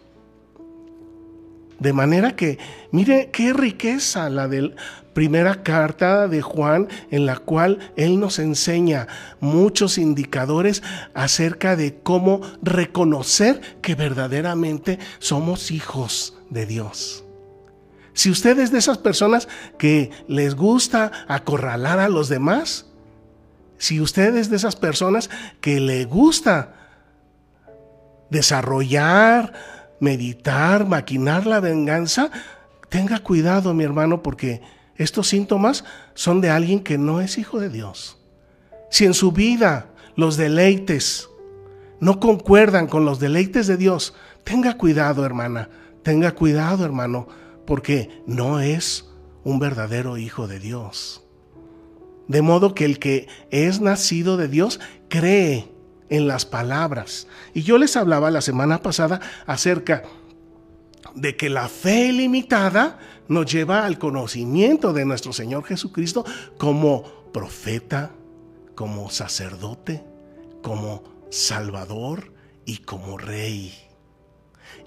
De 1.79 1.91
manera 1.91 2.35
que, 2.35 2.59
mire 2.91 3.31
qué 3.31 3.51
riqueza 3.51 4.29
la 4.29 4.47
de 4.47 4.75
primera 5.19 5.63
carta 5.63 6.29
de 6.29 6.41
Juan 6.41 6.87
en 7.11 7.25
la 7.25 7.35
cual 7.35 7.91
él 7.97 8.21
nos 8.21 8.39
enseña 8.39 9.09
muchos 9.41 9.97
indicadores 9.97 10.81
acerca 11.13 11.75
de 11.75 11.99
cómo 12.01 12.39
reconocer 12.61 13.59
que 13.81 13.95
verdaderamente 13.95 14.97
somos 15.17 15.71
hijos 15.71 16.37
de 16.49 16.65
Dios. 16.65 17.25
Si 18.13 18.31
usted 18.31 18.57
es 18.59 18.71
de 18.71 18.77
esas 18.77 18.97
personas 18.97 19.49
que 19.77 20.09
les 20.29 20.55
gusta 20.55 21.11
acorralar 21.27 21.99
a 21.99 22.07
los 22.07 22.29
demás, 22.29 22.85
si 23.77 23.99
usted 23.99 24.37
es 24.37 24.49
de 24.49 24.55
esas 24.55 24.77
personas 24.77 25.29
que 25.59 25.81
le 25.81 26.05
gusta 26.05 26.75
desarrollar, 28.29 29.51
meditar, 29.99 30.85
maquinar 30.85 31.45
la 31.45 31.59
venganza, 31.59 32.31
tenga 32.87 33.19
cuidado, 33.19 33.73
mi 33.73 33.83
hermano, 33.83 34.23
porque 34.23 34.78
estos 34.99 35.29
síntomas 35.29 35.85
son 36.13 36.41
de 36.41 36.49
alguien 36.49 36.81
que 36.81 36.97
no 36.97 37.21
es 37.21 37.37
hijo 37.37 37.59
de 37.59 37.69
Dios. 37.69 38.17
Si 38.91 39.05
en 39.05 39.13
su 39.13 39.31
vida 39.31 39.87
los 40.15 40.35
deleites 40.35 41.29
no 42.01 42.19
concuerdan 42.19 42.87
con 42.87 43.05
los 43.05 43.19
deleites 43.19 43.65
de 43.65 43.77
Dios, 43.77 44.13
tenga 44.43 44.77
cuidado, 44.77 45.25
hermana, 45.25 45.69
tenga 46.03 46.33
cuidado, 46.33 46.83
hermano, 46.83 47.27
porque 47.65 48.21
no 48.27 48.59
es 48.59 49.05
un 49.43 49.57
verdadero 49.57 50.17
hijo 50.17 50.47
de 50.47 50.59
Dios. 50.59 51.23
De 52.27 52.41
modo 52.41 52.75
que 52.75 52.83
el 52.83 52.99
que 52.99 53.27
es 53.51 53.79
nacido 53.79 54.35
de 54.35 54.49
Dios 54.49 54.81
cree 55.07 55.71
en 56.09 56.27
las 56.27 56.45
palabras. 56.45 57.27
Y 57.53 57.63
yo 57.63 57.77
les 57.77 57.95
hablaba 57.95 58.31
la 58.31 58.41
semana 58.41 58.81
pasada 58.81 59.21
acerca 59.45 60.03
de 61.15 61.37
que 61.37 61.49
la 61.49 61.69
fe 61.69 62.07
ilimitada 62.07 62.99
nos 63.29 63.51
lleva 63.51 63.85
al 63.85 63.97
conocimiento 63.97 64.91
de 64.91 65.05
nuestro 65.05 65.31
Señor 65.31 65.63
Jesucristo 65.63 66.25
como 66.57 67.03
profeta, 67.31 68.11
como 68.75 69.09
sacerdote, 69.09 70.03
como 70.61 71.03
salvador 71.29 72.33
y 72.65 72.79
como 72.79 73.17
rey. 73.17 73.88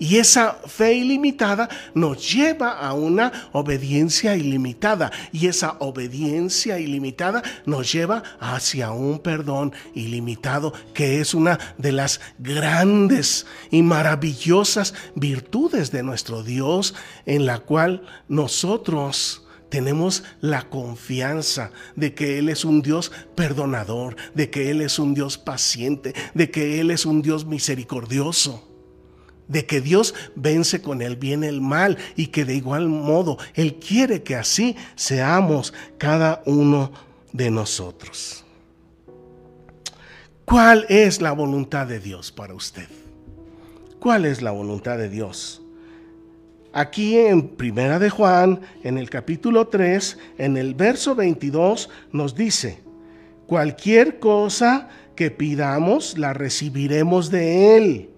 Y 0.02 0.16
esa 0.16 0.54
fe 0.66 0.94
ilimitada 0.94 1.68
nos 1.94 2.32
lleva 2.32 2.72
a 2.72 2.92
una 2.92 3.50
obediencia 3.52 4.34
ilimitada. 4.34 5.12
Y 5.30 5.46
esa 5.46 5.76
obediencia 5.78 6.80
ilimitada 6.80 7.40
nos 7.66 7.92
lleva 7.92 8.24
hacia 8.40 8.90
un 8.90 9.20
perdón 9.20 9.72
ilimitado, 9.94 10.72
que 10.92 11.20
es 11.20 11.34
una 11.34 11.56
de 11.78 11.92
las 11.92 12.20
grandes 12.40 13.46
y 13.70 13.82
maravillosas 13.82 14.92
virtudes 15.14 15.92
de 15.92 16.02
nuestro 16.02 16.42
Dios, 16.42 16.96
en 17.24 17.46
la 17.46 17.60
cual 17.60 18.02
nosotros 18.26 19.46
tenemos 19.68 20.24
la 20.40 20.68
confianza 20.68 21.70
de 21.94 22.12
que 22.12 22.40
Él 22.40 22.48
es 22.48 22.64
un 22.64 22.82
Dios 22.82 23.12
perdonador, 23.36 24.16
de 24.34 24.50
que 24.50 24.72
Él 24.72 24.80
es 24.80 24.98
un 24.98 25.14
Dios 25.14 25.38
paciente, 25.38 26.12
de 26.34 26.50
que 26.50 26.80
Él 26.80 26.90
es 26.90 27.06
un 27.06 27.22
Dios 27.22 27.46
misericordioso 27.46 28.71
de 29.52 29.66
que 29.66 29.80
Dios 29.80 30.14
vence 30.34 30.80
con 30.80 31.02
el 31.02 31.16
bien 31.16 31.44
el 31.44 31.60
mal 31.60 31.98
y 32.16 32.28
que 32.28 32.44
de 32.44 32.54
igual 32.54 32.88
modo 32.88 33.38
Él 33.54 33.76
quiere 33.76 34.22
que 34.22 34.34
así 34.34 34.74
seamos 34.96 35.74
cada 35.98 36.42
uno 36.46 36.90
de 37.32 37.50
nosotros. 37.50 38.44
¿Cuál 40.44 40.86
es 40.88 41.20
la 41.20 41.32
voluntad 41.32 41.86
de 41.86 42.00
Dios 42.00 42.32
para 42.32 42.54
usted? 42.54 42.88
¿Cuál 44.00 44.24
es 44.24 44.42
la 44.42 44.50
voluntad 44.50 44.98
de 44.98 45.08
Dios? 45.08 45.62
Aquí 46.72 47.18
en 47.18 47.48
Primera 47.48 47.98
de 47.98 48.08
Juan, 48.08 48.60
en 48.82 48.96
el 48.96 49.10
capítulo 49.10 49.68
3, 49.68 50.18
en 50.38 50.56
el 50.56 50.74
verso 50.74 51.14
22 51.14 51.90
nos 52.10 52.34
dice, 52.34 52.80
cualquier 53.46 54.18
cosa 54.18 54.88
que 55.14 55.30
pidamos 55.30 56.16
la 56.16 56.32
recibiremos 56.32 57.30
de 57.30 57.76
él 57.76 58.11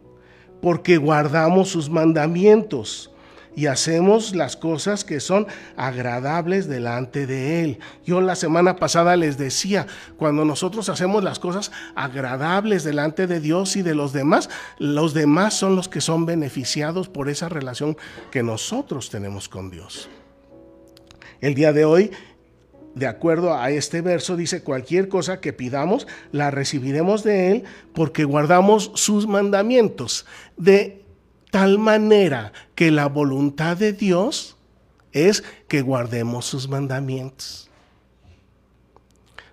porque 0.65 0.97
guardamos 0.97 1.69
sus 1.69 1.91
mandamientos 1.91 3.11
y 3.55 3.67
hacemos 3.67 4.35
las 4.35 4.57
cosas 4.57 5.05
que 5.05 5.21
son 5.21 5.47
agradables 5.77 6.69
delante 6.69 7.27
de 7.27 7.63
Él. 7.63 7.79
Yo 8.07 8.23
la 8.23 8.35
semana 8.35 8.77
pasada 8.77 9.15
les 9.15 9.37
decía, 9.37 9.87
cuando 10.17 10.47
nosotros 10.47 10.89
hacemos 10.89 11.23
las 11.23 11.39
cosas 11.39 11.71
agradables 11.95 12.83
delante 12.83 13.27
de 13.27 13.41
Dios 13.41 13.77
y 13.77 13.83
de 13.83 13.95
los 13.95 14.15
demás, 14.15 14.49
los 14.79 15.13
demás 15.13 15.53
son 15.53 15.77
los 15.77 15.91
que 15.91 16.01
son 16.01 16.25
beneficiados 16.25 17.11
por 17.11 17.29
esa 17.29 17.51
relación 17.51 17.99
que 18.31 18.43
nosotros 18.43 19.11
tenemos 19.11 19.51
con 19.51 19.71
Dios. 19.71 20.09
El 21.43 21.55
día 21.55 21.75
de 21.75 21.85
hoy 21.85 22.11
de 22.95 23.07
acuerdo 23.07 23.55
a 23.55 23.71
este 23.71 24.01
verso, 24.01 24.37
dice, 24.37 24.63
cualquier 24.63 25.09
cosa 25.09 25.41
que 25.41 25.53
pidamos, 25.53 26.07
la 26.31 26.51
recibiremos 26.51 27.25
de 27.25 27.51
Él 27.51 27.65
porque 27.93 28.25
guardamos 28.25 28.93
sus 28.95 29.27
mandamientos. 29.27 30.27
De 30.57 31.05
tal 31.51 31.79
manera 31.79 32.53
que 32.75 32.91
la 32.91 33.07
voluntad 33.07 33.77
de 33.77 33.93
Dios 33.93 34.57
es 35.13 35.43
que 35.69 35.83
guardemos 35.83 36.47
sus 36.47 36.69
mandamientos. 36.69 37.71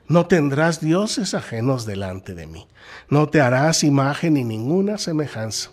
No 0.07 0.25
tendrás 0.27 0.81
dioses 0.81 1.33
ajenos 1.33 1.85
delante 1.85 2.35
de 2.35 2.45
mí. 2.45 2.67
No 3.09 3.29
te 3.29 3.39
harás 3.39 3.83
imagen 3.83 4.33
ni 4.33 4.43
ninguna 4.43 4.97
semejanza, 4.97 5.71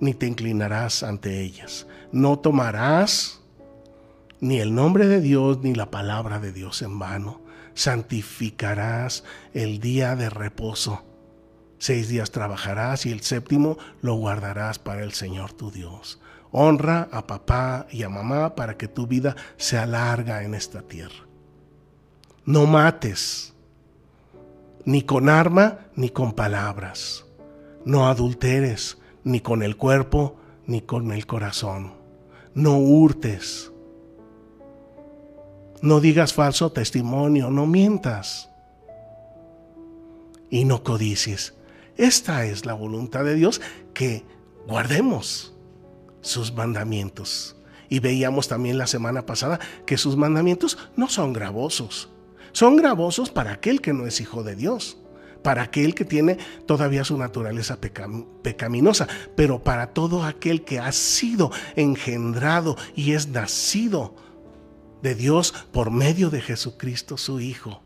ni 0.00 0.12
te 0.12 0.26
inclinarás 0.26 1.02
ante 1.02 1.40
ellas. 1.40 1.86
No 2.12 2.38
tomarás 2.38 3.40
ni 4.40 4.60
el 4.60 4.74
nombre 4.74 5.06
de 5.06 5.20
Dios 5.20 5.58
ni 5.62 5.74
la 5.74 5.90
palabra 5.90 6.38
de 6.38 6.52
Dios 6.52 6.82
en 6.82 6.98
vano. 6.98 7.40
Santificarás 7.74 9.24
el 9.54 9.80
día 9.80 10.16
de 10.16 10.30
reposo. 10.30 11.04
Seis 11.78 12.08
días 12.08 12.30
trabajarás 12.30 13.06
y 13.06 13.12
el 13.12 13.22
séptimo 13.22 13.78
lo 14.00 14.14
guardarás 14.14 14.78
para 14.78 15.04
el 15.04 15.12
Señor 15.12 15.52
tu 15.52 15.70
Dios. 15.70 16.20
Honra 16.50 17.08
a 17.12 17.26
papá 17.26 17.86
y 17.90 18.02
a 18.02 18.08
mamá 18.08 18.54
para 18.54 18.76
que 18.76 18.88
tu 18.88 19.06
vida 19.06 19.36
sea 19.56 19.86
larga 19.86 20.42
en 20.42 20.54
esta 20.54 20.82
tierra. 20.82 21.26
No 22.44 22.66
mates, 22.66 23.54
ni 24.84 25.02
con 25.02 25.28
arma 25.28 25.78
ni 25.94 26.08
con 26.08 26.32
palabras. 26.32 27.26
No 27.84 28.08
adulteres, 28.08 28.98
ni 29.22 29.40
con 29.40 29.62
el 29.62 29.76
cuerpo 29.76 30.36
ni 30.66 30.80
con 30.80 31.12
el 31.12 31.26
corazón. 31.26 31.94
No 32.54 32.78
hurtes. 32.78 33.70
No 35.80 36.00
digas 36.00 36.32
falso 36.32 36.72
testimonio, 36.72 37.50
no 37.50 37.66
mientas. 37.66 38.50
Y 40.50 40.64
no 40.64 40.82
codicies. 40.82 41.54
Esta 41.96 42.44
es 42.44 42.64
la 42.64 42.74
voluntad 42.74 43.24
de 43.24 43.34
Dios, 43.34 43.60
que 43.94 44.24
guardemos 44.66 45.54
sus 46.20 46.52
mandamientos. 46.52 47.56
Y 47.88 48.00
veíamos 48.00 48.48
también 48.48 48.78
la 48.78 48.86
semana 48.86 49.26
pasada 49.26 49.60
que 49.86 49.98
sus 49.98 50.16
mandamientos 50.16 50.78
no 50.96 51.08
son 51.08 51.32
gravosos. 51.32 52.08
Son 52.52 52.76
gravosos 52.76 53.30
para 53.30 53.52
aquel 53.52 53.80
que 53.80 53.92
no 53.92 54.06
es 54.06 54.20
hijo 54.20 54.42
de 54.42 54.56
Dios 54.56 54.98
para 55.42 55.62
aquel 55.62 55.94
que 55.94 56.04
tiene 56.04 56.36
todavía 56.66 57.04
su 57.04 57.16
naturaleza 57.16 57.78
pecaminosa, 58.42 59.08
pero 59.36 59.62
para 59.62 59.88
todo 59.88 60.24
aquel 60.24 60.64
que 60.64 60.78
ha 60.78 60.92
sido 60.92 61.50
engendrado 61.76 62.76
y 62.94 63.12
es 63.12 63.28
nacido 63.28 64.14
de 65.02 65.14
Dios 65.14 65.52
por 65.72 65.90
medio 65.90 66.30
de 66.30 66.40
Jesucristo 66.40 67.16
su 67.16 67.40
Hijo. 67.40 67.82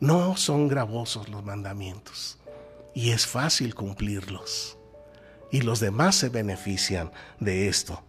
No 0.00 0.36
son 0.36 0.68
gravosos 0.68 1.28
los 1.28 1.44
mandamientos 1.44 2.38
y 2.94 3.10
es 3.10 3.26
fácil 3.26 3.74
cumplirlos. 3.74 4.76
Y 5.50 5.60
los 5.60 5.80
demás 5.80 6.16
se 6.16 6.28
benefician 6.28 7.12
de 7.38 7.68
esto. 7.68 8.02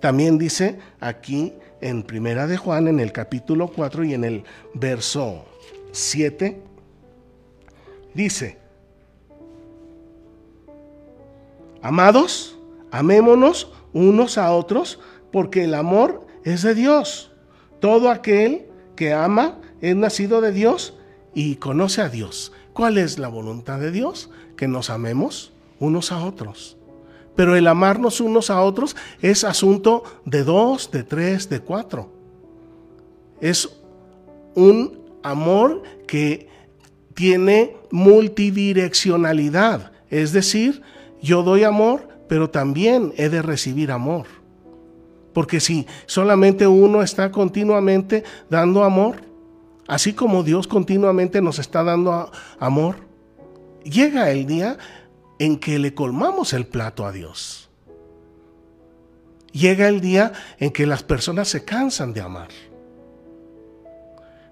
También 0.00 0.38
dice 0.38 0.78
aquí 1.00 1.54
en 1.80 2.02
Primera 2.02 2.46
de 2.46 2.56
Juan 2.56 2.88
en 2.88 3.00
el 3.00 3.12
capítulo 3.12 3.68
4 3.68 4.04
y 4.04 4.14
en 4.14 4.24
el 4.24 4.44
verso 4.74 5.44
7 5.92 6.62
dice, 8.14 8.58
amados, 11.82 12.56
amémonos 12.90 13.72
unos 13.92 14.38
a 14.38 14.52
otros, 14.52 15.00
porque 15.30 15.64
el 15.64 15.74
amor 15.74 16.26
es 16.44 16.62
de 16.62 16.74
Dios. 16.74 17.31
Todo 17.82 18.08
aquel 18.10 18.66
que 18.94 19.12
ama 19.12 19.58
es 19.80 19.96
nacido 19.96 20.40
de 20.40 20.52
Dios 20.52 20.94
y 21.34 21.56
conoce 21.56 22.00
a 22.00 22.08
Dios. 22.08 22.52
¿Cuál 22.72 22.96
es 22.96 23.18
la 23.18 23.26
voluntad 23.26 23.80
de 23.80 23.90
Dios? 23.90 24.30
Que 24.56 24.68
nos 24.68 24.88
amemos 24.88 25.52
unos 25.80 26.12
a 26.12 26.24
otros. 26.24 26.76
Pero 27.34 27.56
el 27.56 27.66
amarnos 27.66 28.20
unos 28.20 28.50
a 28.50 28.60
otros 28.60 28.94
es 29.20 29.42
asunto 29.42 30.04
de 30.24 30.44
dos, 30.44 30.92
de 30.92 31.02
tres, 31.02 31.48
de 31.48 31.58
cuatro. 31.58 32.12
Es 33.40 33.68
un 34.54 35.00
amor 35.24 35.82
que 36.06 36.48
tiene 37.14 37.76
multidireccionalidad, 37.90 39.90
es 40.08 40.32
decir, 40.32 40.82
yo 41.20 41.42
doy 41.42 41.64
amor, 41.64 42.06
pero 42.28 42.48
también 42.48 43.12
he 43.16 43.28
de 43.28 43.42
recibir 43.42 43.90
amor. 43.90 44.41
Porque 45.32 45.60
si 45.60 45.86
solamente 46.06 46.66
uno 46.66 47.02
está 47.02 47.30
continuamente 47.30 48.24
dando 48.50 48.84
amor, 48.84 49.22
así 49.86 50.12
como 50.12 50.42
Dios 50.42 50.66
continuamente 50.66 51.40
nos 51.40 51.58
está 51.58 51.82
dando 51.82 52.30
amor, 52.58 52.96
llega 53.84 54.30
el 54.30 54.46
día 54.46 54.78
en 55.38 55.58
que 55.58 55.78
le 55.78 55.94
colmamos 55.94 56.52
el 56.52 56.66
plato 56.66 57.06
a 57.06 57.12
Dios. 57.12 57.70
Llega 59.52 59.88
el 59.88 60.00
día 60.00 60.32
en 60.58 60.70
que 60.70 60.86
las 60.86 61.02
personas 61.02 61.48
se 61.48 61.64
cansan 61.64 62.12
de 62.12 62.22
amar. 62.22 62.48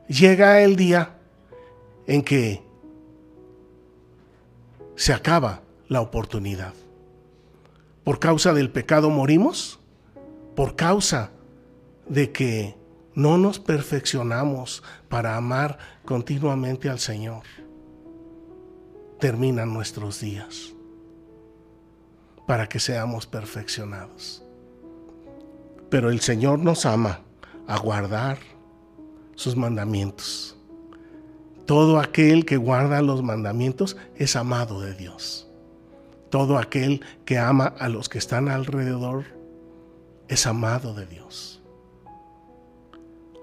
Llega 0.09 0.61
el 0.61 0.77
día 0.77 1.17
en 2.07 2.23
que 2.23 2.63
se 4.97 5.15
acaba 5.15 5.63
la 5.89 6.03
oportunidad. 6.03 6.75
Por 8.05 8.19
causa 8.19 8.53
del 8.53 8.71
pecado 8.71 9.09
morimos, 9.11 9.80
por 10.55 10.77
causa 10.77 11.31
de 12.09 12.33
que 12.33 12.77
no 13.15 13.39
nos 13.39 13.59
perfeccionamos 13.59 14.83
para 15.09 15.37
amar 15.37 15.79
continuamente 16.05 16.89
al 16.89 16.99
Señor. 16.99 17.43
Terminan 19.19 19.73
nuestros 19.73 20.21
días 20.21 20.73
para 22.47 22.69
que 22.69 22.81
seamos 22.81 23.27
perfeccionados. 23.27 24.43
Pero 25.89 26.11
el 26.11 26.21
Señor 26.21 26.59
nos 26.59 26.87
ama 26.87 27.21
a 27.67 27.79
guardar 27.79 28.39
sus 29.35 29.57
mandamientos. 29.57 30.57
Todo 31.67 32.01
aquel 32.01 32.45
que 32.45 32.57
guarda 32.57 33.03
los 33.03 33.23
mandamientos 33.23 33.97
es 34.17 34.35
amado 34.35 34.81
de 34.81 34.95
Dios. 34.95 35.49
Todo 36.31 36.59
aquel 36.59 37.05
que 37.25 37.39
ama 37.39 37.67
a 37.79 37.89
los 37.89 38.09
que 38.09 38.19
están 38.19 38.49
alrededor 38.49 39.25
es 40.31 40.47
amado 40.47 40.95
de 40.95 41.07
Dios. 41.07 41.61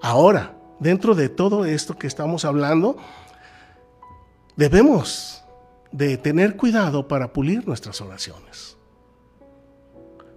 Ahora, 0.00 0.56
dentro 0.80 1.14
de 1.14 1.28
todo 1.28 1.66
esto 1.66 1.98
que 1.98 2.06
estamos 2.06 2.46
hablando, 2.46 2.96
debemos 4.56 5.44
de 5.92 6.16
tener 6.16 6.56
cuidado 6.56 7.06
para 7.06 7.32
pulir 7.34 7.66
nuestras 7.68 8.00
oraciones. 8.00 8.78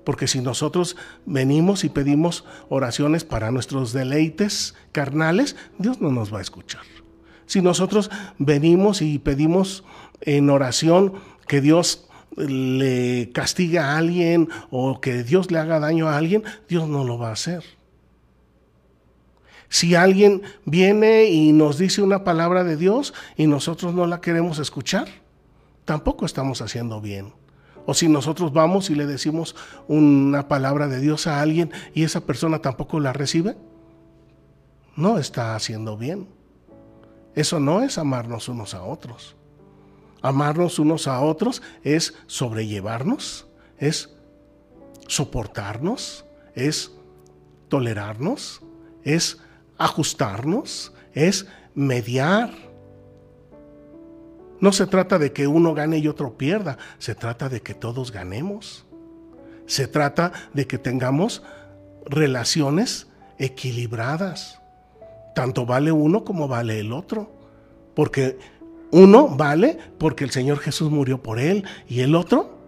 Porque 0.04 0.28
si 0.28 0.42
nosotros 0.42 0.98
venimos 1.26 1.86
y 1.86 1.90
pedimos 1.90 2.44
oraciones 2.68 3.24
para 3.24 3.52
nuestros 3.52 3.94
deleites 3.94 4.76
carnales, 4.92 5.56
Dios 5.78 6.02
no 6.02 6.12
nos 6.12 6.34
va 6.34 6.40
a 6.40 6.42
escuchar. 6.42 6.82
Si 7.46 7.62
nosotros 7.62 8.12
venimos 8.38 9.02
y 9.02 9.20
pedimos 9.20 9.86
en 10.20 10.50
oración 10.50 11.14
que 11.48 11.62
Dios 11.62 12.10
le 12.38 13.32
castigue 13.34 13.80
a 13.80 13.98
alguien 13.98 14.50
o 14.70 15.02
que 15.02 15.24
Dios 15.24 15.52
le 15.52 15.60
haga 15.60 15.80
daño 15.80 16.08
a 16.08 16.18
alguien, 16.18 16.44
Dios 16.70 16.88
no 16.88 17.04
lo 17.04 17.18
va 17.18 17.30
a 17.30 17.34
hacer. 17.34 17.64
Si 19.70 19.96
alguien 19.96 20.42
viene 20.66 21.26
y 21.26 21.54
nos 21.54 21.78
dice 21.78 22.02
una 22.02 22.24
palabra 22.24 22.64
de 22.64 22.76
Dios 22.76 23.14
y 23.38 23.48
nosotros 23.48 23.94
no 23.94 24.06
la 24.06 24.20
queremos 24.20 24.60
escuchar, 24.60 25.08
tampoco 25.86 26.26
estamos 26.26 26.62
haciendo 26.62 27.00
bien. 27.00 27.34
O 27.86 27.94
si 27.94 28.10
nosotros 28.10 28.54
vamos 28.54 28.90
y 28.90 28.96
le 28.96 29.06
decimos 29.06 29.56
una 29.88 30.48
palabra 30.48 30.88
de 30.88 31.00
Dios 31.00 31.26
a 31.26 31.42
alguien 31.42 31.72
y 31.94 32.04
esa 32.04 32.22
persona 32.22 32.60
tampoco 32.60 33.00
la 33.00 33.14
recibe, 33.14 33.56
no 34.96 35.18
está 35.18 35.56
haciendo 35.56 35.98
bien. 35.98 36.28
Eso 37.34 37.60
no 37.60 37.82
es 37.82 37.98
amarnos 37.98 38.50
unos 38.50 38.74
a 38.74 38.84
otros. 38.84 39.36
Amarnos 40.22 40.80
unos 40.80 41.08
a 41.08 41.20
otros 41.22 41.62
es 41.84 42.14
sobrellevarnos, 42.28 43.48
es 43.78 44.16
soportarnos, 45.08 46.26
es 46.54 46.92
tolerarnos, 47.68 48.62
es 49.04 49.40
ajustarnos, 49.78 50.94
es 51.14 51.48
mediar. 51.74 52.52
No 54.60 54.72
se 54.72 54.86
trata 54.86 55.18
de 55.18 55.34
que 55.34 55.48
uno 55.48 55.74
gane 55.74 55.98
y 55.98 56.08
otro 56.08 56.38
pierda, 56.38 56.78
se 57.00 57.16
trata 57.16 57.50
de 57.50 57.62
que 57.62 57.74
todos 57.74 58.12
ganemos. 58.12 58.86
Se 59.66 59.88
trata 59.88 60.32
de 60.54 60.68
que 60.68 60.78
tengamos 60.78 61.42
relaciones 62.06 63.08
equilibradas. 63.40 64.62
Tanto 65.34 65.66
vale 65.66 65.92
uno 65.92 66.24
como 66.24 66.48
vale 66.48 66.80
el 66.80 66.92
otro. 66.92 67.32
Porque 67.96 68.38
uno 68.92 69.30
vale 69.30 69.78
porque 69.98 70.24
el 70.24 70.32
Señor 70.32 70.60
Jesús 70.60 70.92
murió 70.92 71.22
por 71.22 71.40
él 71.40 71.64
y 71.88 72.02
el 72.02 72.16
otro 72.16 72.62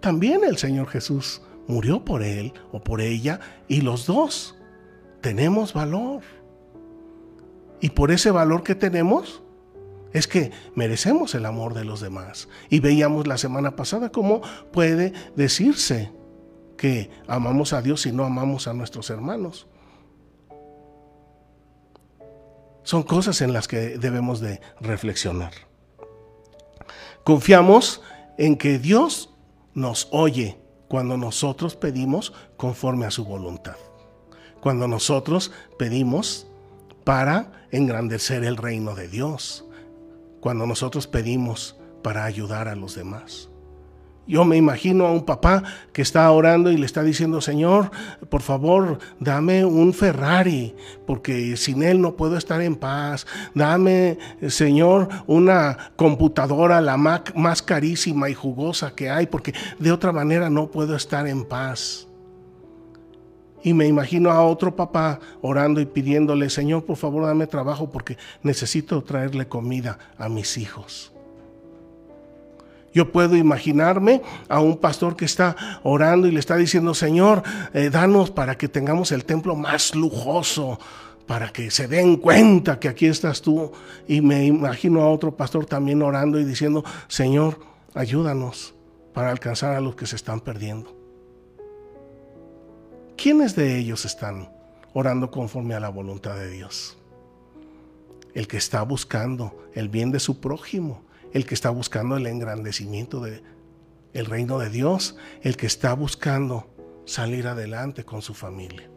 también 0.00 0.42
el 0.44 0.58
Señor 0.58 0.88
Jesús 0.88 1.42
murió 1.68 2.04
por 2.04 2.22
él 2.22 2.52
o 2.72 2.82
por 2.82 3.00
ella 3.00 3.40
y 3.68 3.80
los 3.82 4.06
dos 4.06 4.56
tenemos 5.20 5.72
valor. 5.72 6.22
Y 7.80 7.90
por 7.90 8.10
ese 8.10 8.30
valor 8.30 8.62
que 8.62 8.74
tenemos 8.74 9.42
es 10.12 10.26
que 10.26 10.50
merecemos 10.74 11.34
el 11.34 11.46
amor 11.46 11.72
de 11.74 11.84
los 11.84 12.00
demás. 12.00 12.48
Y 12.68 12.80
veíamos 12.80 13.26
la 13.26 13.38
semana 13.38 13.76
pasada 13.76 14.10
cómo 14.10 14.42
puede 14.72 15.12
decirse 15.36 16.12
que 16.76 17.10
amamos 17.26 17.72
a 17.72 17.80
Dios 17.80 18.04
y 18.06 18.12
no 18.12 18.24
amamos 18.24 18.66
a 18.66 18.74
nuestros 18.74 19.08
hermanos. 19.08 19.68
Son 22.92 23.04
cosas 23.04 23.40
en 23.40 23.54
las 23.54 23.68
que 23.68 23.96
debemos 23.96 24.40
de 24.40 24.60
reflexionar. 24.78 25.54
Confiamos 27.24 28.02
en 28.36 28.56
que 28.56 28.78
Dios 28.78 29.30
nos 29.72 30.08
oye 30.10 30.58
cuando 30.88 31.16
nosotros 31.16 31.74
pedimos 31.74 32.34
conforme 32.58 33.06
a 33.06 33.10
su 33.10 33.24
voluntad. 33.24 33.76
cuando 34.60 34.86
nosotros 34.88 35.52
pedimos 35.78 36.46
para 37.02 37.66
engrandecer 37.70 38.44
el 38.44 38.58
reino 38.58 38.94
de 38.94 39.08
Dios, 39.08 39.64
cuando 40.42 40.66
nosotros 40.66 41.06
pedimos 41.06 41.76
para 42.02 42.26
ayudar 42.26 42.68
a 42.68 42.76
los 42.76 42.94
demás. 42.94 43.48
Yo 44.26 44.44
me 44.44 44.56
imagino 44.56 45.06
a 45.06 45.12
un 45.12 45.24
papá 45.24 45.64
que 45.92 46.00
está 46.00 46.30
orando 46.30 46.70
y 46.70 46.76
le 46.76 46.86
está 46.86 47.02
diciendo, 47.02 47.40
Señor, 47.40 47.90
por 48.28 48.40
favor, 48.40 49.00
dame 49.18 49.64
un 49.64 49.92
Ferrari, 49.92 50.76
porque 51.06 51.56
sin 51.56 51.82
él 51.82 52.00
no 52.00 52.14
puedo 52.14 52.36
estar 52.36 52.62
en 52.62 52.76
paz. 52.76 53.26
Dame, 53.52 54.18
Señor, 54.48 55.08
una 55.26 55.92
computadora, 55.96 56.80
la 56.80 56.96
Mac 56.96 57.34
más 57.34 57.62
carísima 57.62 58.30
y 58.30 58.34
jugosa 58.34 58.94
que 58.94 59.10
hay, 59.10 59.26
porque 59.26 59.54
de 59.80 59.90
otra 59.90 60.12
manera 60.12 60.48
no 60.48 60.68
puedo 60.70 60.94
estar 60.94 61.26
en 61.26 61.44
paz. 61.44 62.06
Y 63.64 63.74
me 63.74 63.86
imagino 63.86 64.30
a 64.30 64.44
otro 64.44 64.74
papá 64.74 65.20
orando 65.40 65.80
y 65.80 65.86
pidiéndole, 65.86 66.48
Señor, 66.48 66.84
por 66.84 66.96
favor, 66.96 67.26
dame 67.26 67.46
trabajo 67.46 67.90
porque 67.90 68.18
necesito 68.42 69.02
traerle 69.02 69.48
comida 69.48 69.98
a 70.16 70.28
mis 70.28 70.58
hijos. 70.58 71.11
Yo 72.92 73.10
puedo 73.10 73.36
imaginarme 73.36 74.22
a 74.48 74.60
un 74.60 74.76
pastor 74.76 75.16
que 75.16 75.24
está 75.24 75.56
orando 75.82 76.26
y 76.26 76.30
le 76.30 76.40
está 76.40 76.56
diciendo, 76.56 76.94
Señor, 76.94 77.42
eh, 77.72 77.88
danos 77.90 78.30
para 78.30 78.56
que 78.56 78.68
tengamos 78.68 79.12
el 79.12 79.24
templo 79.24 79.56
más 79.56 79.94
lujoso, 79.94 80.78
para 81.26 81.50
que 81.50 81.70
se 81.70 81.88
den 81.88 82.16
cuenta 82.16 82.78
que 82.78 82.88
aquí 82.88 83.06
estás 83.06 83.40
tú. 83.40 83.72
Y 84.06 84.20
me 84.20 84.44
imagino 84.44 85.00
a 85.02 85.10
otro 85.10 85.34
pastor 85.34 85.64
también 85.64 86.02
orando 86.02 86.38
y 86.38 86.44
diciendo, 86.44 86.84
Señor, 87.08 87.58
ayúdanos 87.94 88.74
para 89.14 89.30
alcanzar 89.30 89.74
a 89.74 89.80
los 89.80 89.94
que 89.94 90.06
se 90.06 90.16
están 90.16 90.40
perdiendo. 90.40 90.94
¿Quiénes 93.16 93.54
de 93.54 93.78
ellos 93.78 94.04
están 94.04 94.50
orando 94.94 95.30
conforme 95.30 95.74
a 95.74 95.80
la 95.80 95.88
voluntad 95.88 96.34
de 96.34 96.50
Dios? 96.50 96.98
El 98.34 98.48
que 98.48 98.56
está 98.56 98.82
buscando 98.82 99.68
el 99.74 99.88
bien 99.88 100.10
de 100.10 100.20
su 100.20 100.40
prójimo, 100.40 101.02
el 101.32 101.46
que 101.46 101.54
está 101.54 101.70
buscando 101.70 102.16
el 102.16 102.26
engrandecimiento 102.26 103.20
del 103.20 103.42
el 104.12 104.26
reino 104.26 104.58
de 104.58 104.68
Dios, 104.68 105.16
el 105.42 105.56
que 105.56 105.66
está 105.66 105.94
buscando 105.94 106.66
salir 107.04 107.46
adelante 107.46 108.04
con 108.04 108.22
su 108.22 108.34
familia. 108.34 108.90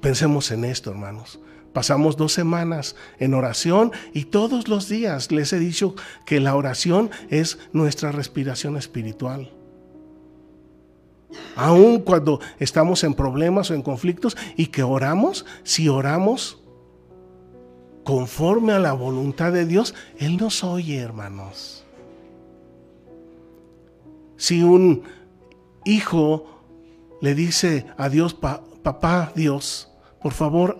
Pensemos 0.00 0.50
en 0.50 0.64
esto, 0.64 0.90
hermanos. 0.90 1.40
Pasamos 1.72 2.16
dos 2.16 2.32
semanas 2.32 2.96
en 3.18 3.34
oración 3.34 3.92
y 4.14 4.26
todos 4.26 4.68
los 4.68 4.88
días 4.88 5.30
les 5.30 5.52
he 5.52 5.58
dicho 5.58 5.94
que 6.24 6.40
la 6.40 6.54
oración 6.54 7.10
es 7.28 7.58
nuestra 7.72 8.12
respiración 8.12 8.76
espiritual. 8.76 9.52
Aun 11.54 12.00
cuando 12.00 12.40
estamos 12.58 13.04
en 13.04 13.14
problemas 13.14 13.70
o 13.70 13.74
en 13.74 13.82
conflictos 13.82 14.36
y 14.56 14.68
que 14.68 14.82
oramos, 14.82 15.44
si 15.64 15.88
oramos 15.88 16.62
conforme 18.06 18.72
a 18.72 18.78
la 18.78 18.92
voluntad 18.92 19.52
de 19.52 19.66
Dios, 19.66 19.92
Él 20.16 20.36
nos 20.36 20.62
oye, 20.62 20.96
hermanos. 20.96 21.84
Si 24.36 24.62
un 24.62 25.02
hijo 25.84 26.62
le 27.20 27.34
dice 27.34 27.84
a 27.98 28.08
Dios, 28.08 28.32
papá 28.32 29.32
Dios, 29.34 29.90
por 30.22 30.32
favor, 30.32 30.78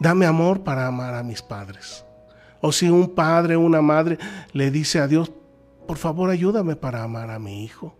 dame 0.00 0.26
amor 0.26 0.64
para 0.64 0.88
amar 0.88 1.14
a 1.14 1.22
mis 1.22 1.42
padres. 1.42 2.04
O 2.60 2.72
si 2.72 2.88
un 2.88 3.14
padre 3.14 3.56
una 3.56 3.80
madre 3.80 4.18
le 4.52 4.72
dice 4.72 4.98
a 4.98 5.06
Dios, 5.06 5.30
por 5.86 5.96
favor, 5.96 6.28
ayúdame 6.28 6.74
para 6.74 7.04
amar 7.04 7.30
a 7.30 7.38
mi 7.38 7.62
hijo. 7.62 7.94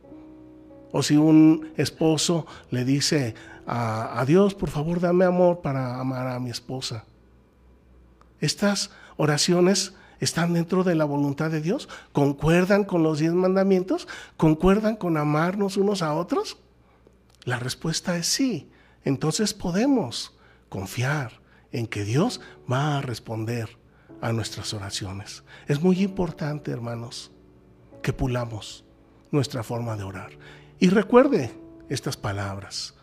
O 0.91 1.05
si 1.05 1.17
un 1.17 1.73
esposo 1.77 2.45
le 2.71 2.85
dice 2.85 3.37
a 3.69 4.25
Dios, 4.27 4.57
por 4.57 4.69
favor, 4.69 4.99
dame 4.99 5.25
amor 5.25 5.61
para 5.61 6.01
amar 6.01 6.27
a 6.27 6.41
mi 6.41 6.51
esposa. 6.51 7.05
Estas 8.45 8.91
oraciones 9.17 9.95
están 10.21 10.53
dentro 10.53 10.85
de 10.85 10.95
la 10.95 11.07
voluntad 11.07 11.51
de 11.51 11.63
Dios, 11.63 11.89
concuerdan 12.13 12.85
con 12.85 13.03
los 13.03 13.19
diez 13.19 13.33
mandamientos, 13.33 14.07
concuerdan 14.37 14.97
con 14.97 15.17
amarnos 15.17 15.79
unos 15.79 16.03
a 16.03 16.13
otros. 16.13 16.59
La 17.45 17.59
respuesta 17.59 18.19
es 18.19 18.27
sí. 18.27 18.71
Entonces 19.03 19.55
podemos 19.55 20.37
confiar 20.69 21.41
en 21.73 21.87
que 21.87 22.05
Dios 22.05 22.43
va 22.71 22.99
a 22.99 23.01
responder 23.01 23.79
a 24.21 24.31
nuestras 24.35 24.75
oraciones. 24.75 25.43
Es 25.67 25.81
muy 25.81 26.03
importante, 26.03 26.71
hermanos, 26.71 27.33
que 28.03 28.13
pulamos 28.13 28.85
nuestra 29.31 29.63
forma 29.63 29.97
de 29.97 30.05
orar. 30.05 30.33
Y 30.79 30.91
recuerde 30.91 31.59
estas 31.89 32.19
palabras. 32.19 32.95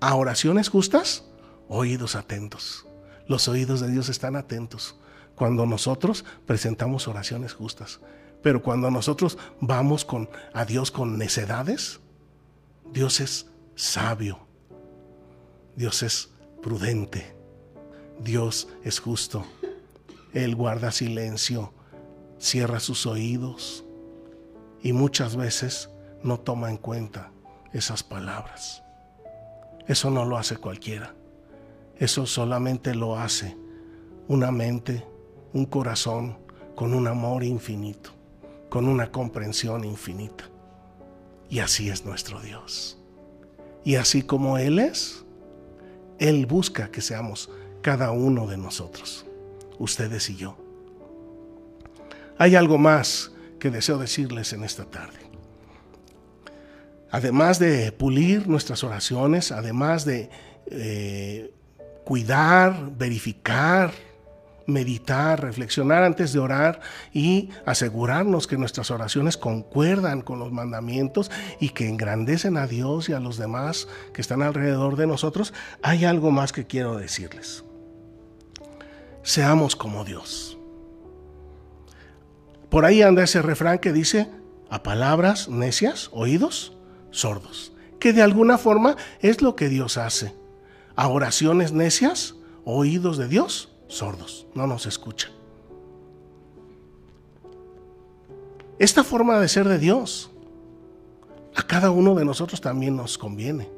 A 0.00 0.14
oraciones 0.14 0.70
justas, 0.70 1.26
oídos 1.68 2.16
atentos. 2.16 2.87
Los 3.28 3.46
oídos 3.46 3.80
de 3.80 3.90
Dios 3.90 4.08
están 4.08 4.34
atentos 4.36 4.96
cuando 5.36 5.66
nosotros 5.66 6.24
presentamos 6.46 7.06
oraciones 7.06 7.52
justas. 7.52 8.00
Pero 8.42 8.62
cuando 8.62 8.90
nosotros 8.90 9.38
vamos 9.60 10.04
con, 10.04 10.28
a 10.52 10.64
Dios 10.64 10.90
con 10.90 11.18
necedades, 11.18 12.00
Dios 12.92 13.20
es 13.20 13.46
sabio. 13.76 14.40
Dios 15.76 16.02
es 16.02 16.30
prudente. 16.62 17.36
Dios 18.18 18.68
es 18.82 18.98
justo. 18.98 19.44
Él 20.32 20.56
guarda 20.56 20.90
silencio, 20.90 21.72
cierra 22.38 22.80
sus 22.80 23.06
oídos 23.06 23.84
y 24.82 24.92
muchas 24.92 25.36
veces 25.36 25.90
no 26.22 26.40
toma 26.40 26.70
en 26.70 26.76
cuenta 26.76 27.30
esas 27.72 28.02
palabras. 28.02 28.82
Eso 29.86 30.10
no 30.10 30.24
lo 30.24 30.36
hace 30.36 30.56
cualquiera. 30.56 31.14
Eso 31.98 32.26
solamente 32.26 32.94
lo 32.94 33.18
hace 33.18 33.56
una 34.28 34.50
mente, 34.52 35.04
un 35.52 35.66
corazón 35.66 36.38
con 36.76 36.94
un 36.94 37.08
amor 37.08 37.42
infinito, 37.42 38.10
con 38.68 38.86
una 38.86 39.10
comprensión 39.10 39.84
infinita. 39.84 40.44
Y 41.50 41.58
así 41.58 41.88
es 41.88 42.04
nuestro 42.04 42.40
Dios. 42.40 42.98
Y 43.84 43.96
así 43.96 44.22
como 44.22 44.58
Él 44.58 44.78
es, 44.78 45.24
Él 46.18 46.46
busca 46.46 46.90
que 46.90 47.00
seamos 47.00 47.50
cada 47.80 48.10
uno 48.10 48.46
de 48.46 48.58
nosotros, 48.58 49.26
ustedes 49.78 50.28
y 50.30 50.36
yo. 50.36 50.56
Hay 52.36 52.54
algo 52.54 52.78
más 52.78 53.32
que 53.58 53.70
deseo 53.70 53.98
decirles 53.98 54.52
en 54.52 54.62
esta 54.62 54.84
tarde. 54.84 55.18
Además 57.10 57.58
de 57.58 57.90
pulir 57.90 58.46
nuestras 58.46 58.84
oraciones, 58.84 59.50
además 59.50 60.04
de 60.04 60.30
eh, 60.70 61.52
cuidar, 62.08 62.96
verificar, 62.96 63.92
meditar, 64.64 65.42
reflexionar 65.42 66.04
antes 66.04 66.32
de 66.32 66.38
orar 66.38 66.80
y 67.12 67.50
asegurarnos 67.66 68.46
que 68.46 68.56
nuestras 68.56 68.90
oraciones 68.90 69.36
concuerdan 69.36 70.22
con 70.22 70.38
los 70.38 70.50
mandamientos 70.50 71.30
y 71.60 71.68
que 71.68 71.86
engrandecen 71.86 72.56
a 72.56 72.66
Dios 72.66 73.10
y 73.10 73.12
a 73.12 73.20
los 73.20 73.36
demás 73.36 73.88
que 74.14 74.22
están 74.22 74.40
alrededor 74.40 74.96
de 74.96 75.06
nosotros, 75.06 75.52
hay 75.82 76.06
algo 76.06 76.30
más 76.30 76.50
que 76.50 76.66
quiero 76.66 76.96
decirles. 76.96 77.62
Seamos 79.22 79.76
como 79.76 80.02
Dios. 80.06 80.56
Por 82.70 82.86
ahí 82.86 83.02
anda 83.02 83.22
ese 83.22 83.42
refrán 83.42 83.80
que 83.80 83.92
dice, 83.92 84.30
a 84.70 84.82
palabras 84.82 85.50
necias, 85.50 86.08
oídos 86.12 86.74
sordos, 87.10 87.74
que 88.00 88.14
de 88.14 88.22
alguna 88.22 88.56
forma 88.56 88.96
es 89.20 89.42
lo 89.42 89.56
que 89.56 89.68
Dios 89.68 89.98
hace 89.98 90.32
a 90.98 91.06
oraciones 91.06 91.70
necias, 91.70 92.34
oídos 92.64 93.18
de 93.18 93.28
Dios 93.28 93.68
sordos, 93.86 94.48
no 94.52 94.66
nos 94.66 94.84
escuchan. 94.84 95.30
Esta 98.80 99.04
forma 99.04 99.38
de 99.38 99.46
ser 99.46 99.68
de 99.68 99.78
Dios 99.78 100.28
a 101.54 101.62
cada 101.62 101.92
uno 101.92 102.16
de 102.16 102.24
nosotros 102.24 102.60
también 102.60 102.96
nos 102.96 103.16
conviene. 103.16 103.70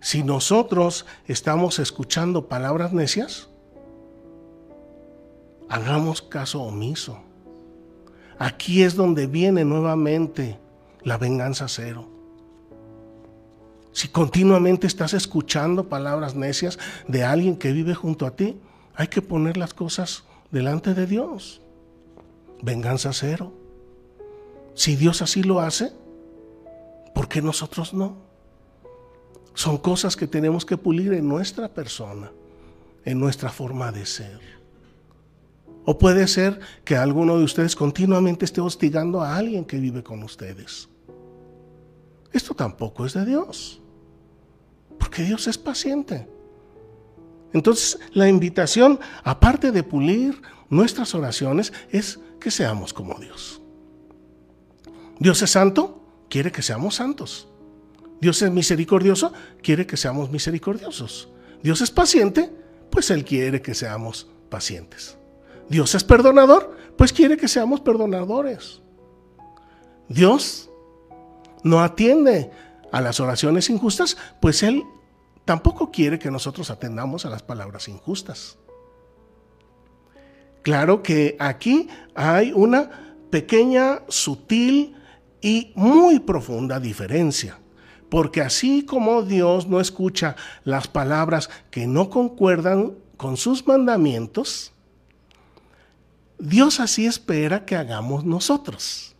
Si 0.00 0.24
nosotros 0.24 1.06
estamos 1.28 1.78
escuchando 1.78 2.48
palabras 2.48 2.92
necias, 2.92 3.48
hagamos 5.68 6.20
caso 6.20 6.62
omiso. 6.62 7.20
Aquí 8.40 8.82
es 8.82 8.96
donde 8.96 9.28
viene 9.28 9.64
nuevamente 9.64 10.58
la 11.04 11.16
venganza 11.16 11.68
cero. 11.68 12.15
Si 13.96 14.08
continuamente 14.08 14.86
estás 14.86 15.14
escuchando 15.14 15.88
palabras 15.88 16.34
necias 16.34 16.78
de 17.08 17.24
alguien 17.24 17.56
que 17.56 17.72
vive 17.72 17.94
junto 17.94 18.26
a 18.26 18.36
ti, 18.36 18.60
hay 18.94 19.08
que 19.08 19.22
poner 19.22 19.56
las 19.56 19.72
cosas 19.72 20.24
delante 20.50 20.92
de 20.92 21.06
Dios. 21.06 21.62
Venganza 22.60 23.14
cero. 23.14 23.54
Si 24.74 24.96
Dios 24.96 25.22
así 25.22 25.42
lo 25.42 25.60
hace, 25.60 25.94
¿por 27.14 27.26
qué 27.26 27.40
nosotros 27.40 27.94
no? 27.94 28.18
Son 29.54 29.78
cosas 29.78 30.14
que 30.14 30.26
tenemos 30.26 30.66
que 30.66 30.76
pulir 30.76 31.14
en 31.14 31.26
nuestra 31.26 31.72
persona, 31.72 32.30
en 33.02 33.18
nuestra 33.18 33.48
forma 33.48 33.92
de 33.92 34.04
ser. 34.04 34.40
O 35.86 35.96
puede 35.96 36.28
ser 36.28 36.60
que 36.84 36.98
alguno 36.98 37.38
de 37.38 37.44
ustedes 37.44 37.74
continuamente 37.74 38.44
esté 38.44 38.60
hostigando 38.60 39.22
a 39.22 39.38
alguien 39.38 39.64
que 39.64 39.78
vive 39.78 40.02
con 40.02 40.22
ustedes. 40.22 40.86
Esto 42.30 42.52
tampoco 42.52 43.06
es 43.06 43.14
de 43.14 43.24
Dior 43.24 43.54
Dios 45.24 45.46
es 45.46 45.58
paciente. 45.58 46.28
Entonces, 47.52 47.98
la 48.12 48.28
invitación, 48.28 49.00
aparte 49.24 49.72
de 49.72 49.82
pulir 49.82 50.42
nuestras 50.68 51.14
oraciones, 51.14 51.72
es 51.90 52.18
que 52.40 52.50
seamos 52.50 52.92
como 52.92 53.18
Dios. 53.18 53.60
Dios 55.18 55.40
es 55.42 55.50
santo, 55.50 56.02
quiere 56.28 56.52
que 56.52 56.62
seamos 56.62 56.96
santos. 56.96 57.48
Dios 58.20 58.40
es 58.42 58.50
misericordioso, 58.50 59.32
quiere 59.62 59.86
que 59.86 59.96
seamos 59.96 60.30
misericordiosos. 60.30 61.28
Dios 61.62 61.80
es 61.80 61.90
paciente, 61.90 62.50
pues 62.90 63.10
Él 63.10 63.24
quiere 63.24 63.62
que 63.62 63.74
seamos 63.74 64.28
pacientes. 64.48 65.16
Dios 65.68 65.94
es 65.94 66.04
perdonador, 66.04 66.76
pues 66.96 67.12
quiere 67.12 67.36
que 67.36 67.48
seamos 67.48 67.80
perdonadores. 67.80 68.80
Dios 70.08 70.70
no 71.62 71.80
atiende 71.82 72.50
a 72.92 73.00
las 73.00 73.18
oraciones 73.20 73.68
injustas, 73.68 74.16
pues 74.40 74.62
Él 74.62 74.84
tampoco 75.46 75.90
quiere 75.90 76.18
que 76.18 76.30
nosotros 76.30 76.70
atendamos 76.70 77.24
a 77.24 77.30
las 77.30 77.42
palabras 77.42 77.88
injustas. 77.88 78.58
Claro 80.62 81.02
que 81.02 81.36
aquí 81.38 81.88
hay 82.14 82.52
una 82.52 82.90
pequeña, 83.30 84.02
sutil 84.08 84.96
y 85.40 85.72
muy 85.76 86.18
profunda 86.18 86.80
diferencia. 86.80 87.58
Porque 88.10 88.40
así 88.40 88.84
como 88.84 89.22
Dios 89.22 89.68
no 89.68 89.80
escucha 89.80 90.36
las 90.64 90.88
palabras 90.88 91.50
que 91.70 91.86
no 91.86 92.10
concuerdan 92.10 92.94
con 93.16 93.36
sus 93.36 93.66
mandamientos, 93.66 94.72
Dios 96.38 96.80
así 96.80 97.06
espera 97.06 97.64
que 97.64 97.76
hagamos 97.76 98.24
nosotros. 98.24 99.14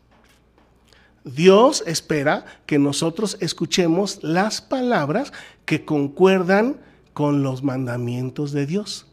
Dios 1.27 1.83
espera 1.87 2.45
que 2.67 2.79
nosotros 2.79 3.37
escuchemos 3.41 4.21
las 4.23 4.61
palabras 4.61 5.33
que 5.67 5.85
concuerdan 5.85 6.81
con 7.13 7.43
los 7.43 7.63
mandamientos 7.63 8.53
de 8.53 8.65
Dios. 8.65 9.07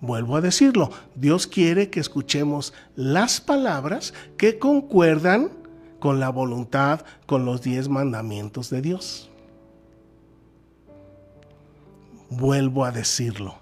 Vuelvo 0.00 0.36
a 0.36 0.40
decirlo, 0.40 0.90
Dios 1.14 1.46
quiere 1.46 1.90
que 1.90 2.00
escuchemos 2.00 2.72
las 2.96 3.40
palabras 3.40 4.14
que 4.36 4.58
concuerdan 4.58 5.50
con 5.98 6.20
la 6.20 6.30
voluntad, 6.30 7.04
con 7.26 7.44
los 7.44 7.62
diez 7.62 7.88
mandamientos 7.88 8.70
de 8.70 8.80
Dios. 8.80 9.28
Vuelvo 12.30 12.84
a 12.84 12.92
decirlo. 12.92 13.56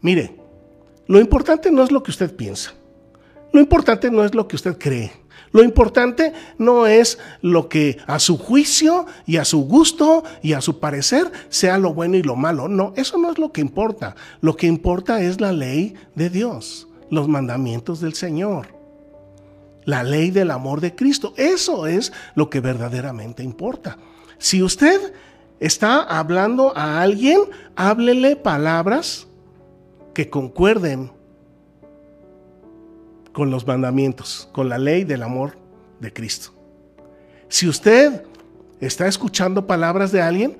Mire, 0.00 0.36
lo 1.06 1.18
importante 1.18 1.70
no 1.70 1.82
es 1.82 1.90
lo 1.90 2.02
que 2.02 2.10
usted 2.10 2.34
piensa. 2.34 2.74
Lo 3.52 3.60
importante 3.60 4.10
no 4.10 4.24
es 4.24 4.34
lo 4.34 4.46
que 4.46 4.56
usted 4.56 4.78
cree. 4.78 5.12
Lo 5.54 5.62
importante 5.62 6.32
no 6.58 6.88
es 6.88 7.18
lo 7.40 7.68
que 7.68 7.98
a 8.08 8.18
su 8.18 8.36
juicio 8.36 9.06
y 9.24 9.36
a 9.36 9.44
su 9.44 9.66
gusto 9.66 10.24
y 10.42 10.52
a 10.52 10.60
su 10.60 10.80
parecer 10.80 11.30
sea 11.48 11.78
lo 11.78 11.94
bueno 11.94 12.16
y 12.16 12.22
lo 12.22 12.34
malo. 12.34 12.66
No, 12.66 12.92
eso 12.96 13.18
no 13.18 13.30
es 13.30 13.38
lo 13.38 13.52
que 13.52 13.60
importa. 13.60 14.16
Lo 14.40 14.56
que 14.56 14.66
importa 14.66 15.22
es 15.22 15.40
la 15.40 15.52
ley 15.52 15.94
de 16.16 16.28
Dios, 16.28 16.88
los 17.08 17.28
mandamientos 17.28 18.00
del 18.00 18.14
Señor 18.14 18.74
la 19.84 20.02
ley 20.02 20.30
del 20.30 20.50
amor 20.50 20.80
de 20.80 20.94
Cristo. 20.94 21.34
Eso 21.36 21.86
es 21.86 22.10
lo 22.34 22.48
que 22.48 22.60
verdaderamente 22.60 23.42
importa. 23.42 23.98
Si 24.38 24.62
usted 24.62 25.12
está 25.60 26.02
hablando 26.02 26.76
a 26.76 27.02
alguien, 27.02 27.40
háblele 27.76 28.34
palabras 28.36 29.26
que 30.14 30.30
concuerden 30.30 31.10
con 33.34 33.50
los 33.50 33.66
mandamientos, 33.66 34.48
con 34.52 34.70
la 34.70 34.78
ley 34.78 35.04
del 35.04 35.22
amor 35.22 35.58
de 36.00 36.10
Cristo. 36.10 36.54
Si 37.48 37.68
usted 37.68 38.24
está 38.80 39.06
escuchando 39.06 39.66
palabras 39.66 40.10
de 40.10 40.22
alguien, 40.22 40.56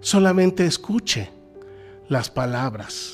solamente 0.00 0.66
escuche 0.66 1.30
las 2.08 2.28
palabras 2.28 3.12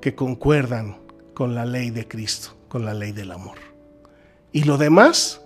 que 0.00 0.16
concuerdan 0.16 0.98
con 1.32 1.54
la 1.54 1.64
ley 1.64 1.90
de 1.90 2.08
Cristo 2.08 2.56
con 2.68 2.84
la 2.84 2.94
ley 2.94 3.12
del 3.12 3.32
amor. 3.32 3.56
Y 4.52 4.64
lo 4.64 4.76
demás, 4.76 5.40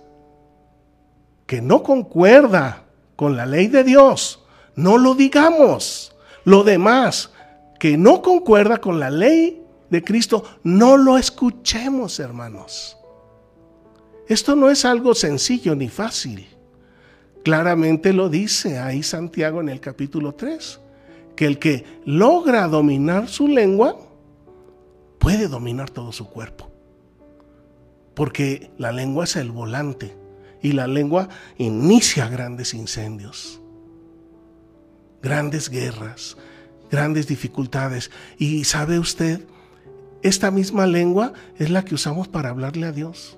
que 1.45 1.61
no 1.61 1.83
concuerda 1.83 2.83
con 3.15 3.37
la 3.37 3.45
ley 3.45 3.67
de 3.67 3.83
Dios, 3.83 4.43
no 4.75 4.97
lo 4.97 5.15
digamos. 5.15 6.15
Lo 6.43 6.63
demás, 6.63 7.31
que 7.79 7.97
no 7.97 8.21
concuerda 8.21 8.79
con 8.79 8.99
la 8.99 9.09
ley 9.09 9.60
de 9.91 10.03
Cristo, 10.03 10.43
no 10.63 10.97
lo 10.97 11.17
escuchemos, 11.17 12.19
hermanos. 12.19 12.97
Esto 14.27 14.55
no 14.55 14.69
es 14.69 14.85
algo 14.85 15.13
sencillo 15.13 15.75
ni 15.75 15.89
fácil. 15.89 16.47
Claramente 17.43 18.13
lo 18.13 18.29
dice 18.29 18.79
ahí 18.79 19.03
Santiago 19.03 19.61
en 19.61 19.69
el 19.69 19.79
capítulo 19.79 20.33
3, 20.33 20.79
que 21.35 21.45
el 21.45 21.59
que 21.59 21.85
logra 22.05 22.67
dominar 22.67 23.27
su 23.27 23.47
lengua 23.47 23.97
puede 25.19 25.47
dominar 25.47 25.91
todo 25.91 26.11
su 26.11 26.27
cuerpo 26.27 26.71
porque 28.13 28.71
la 28.77 28.91
lengua 28.91 29.23
es 29.23 29.35
el 29.35 29.51
volante 29.51 30.15
y 30.61 30.73
la 30.73 30.87
lengua 30.87 31.29
inicia 31.57 32.27
grandes 32.27 32.73
incendios, 32.73 33.61
grandes 35.21 35.69
guerras, 35.69 36.37
grandes 36.91 37.27
dificultades. 37.27 38.11
Y 38.37 38.63
sabe 38.65 38.99
usted, 38.99 39.41
esta 40.23 40.51
misma 40.51 40.87
lengua 40.87 41.33
es 41.57 41.69
la 41.69 41.83
que 41.83 41.95
usamos 41.95 42.27
para 42.27 42.49
hablarle 42.49 42.87
a 42.87 42.91
Dios. 42.91 43.37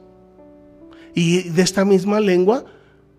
Y 1.16 1.50
de 1.50 1.62
esta 1.62 1.86
misma 1.86 2.20
lengua 2.20 2.66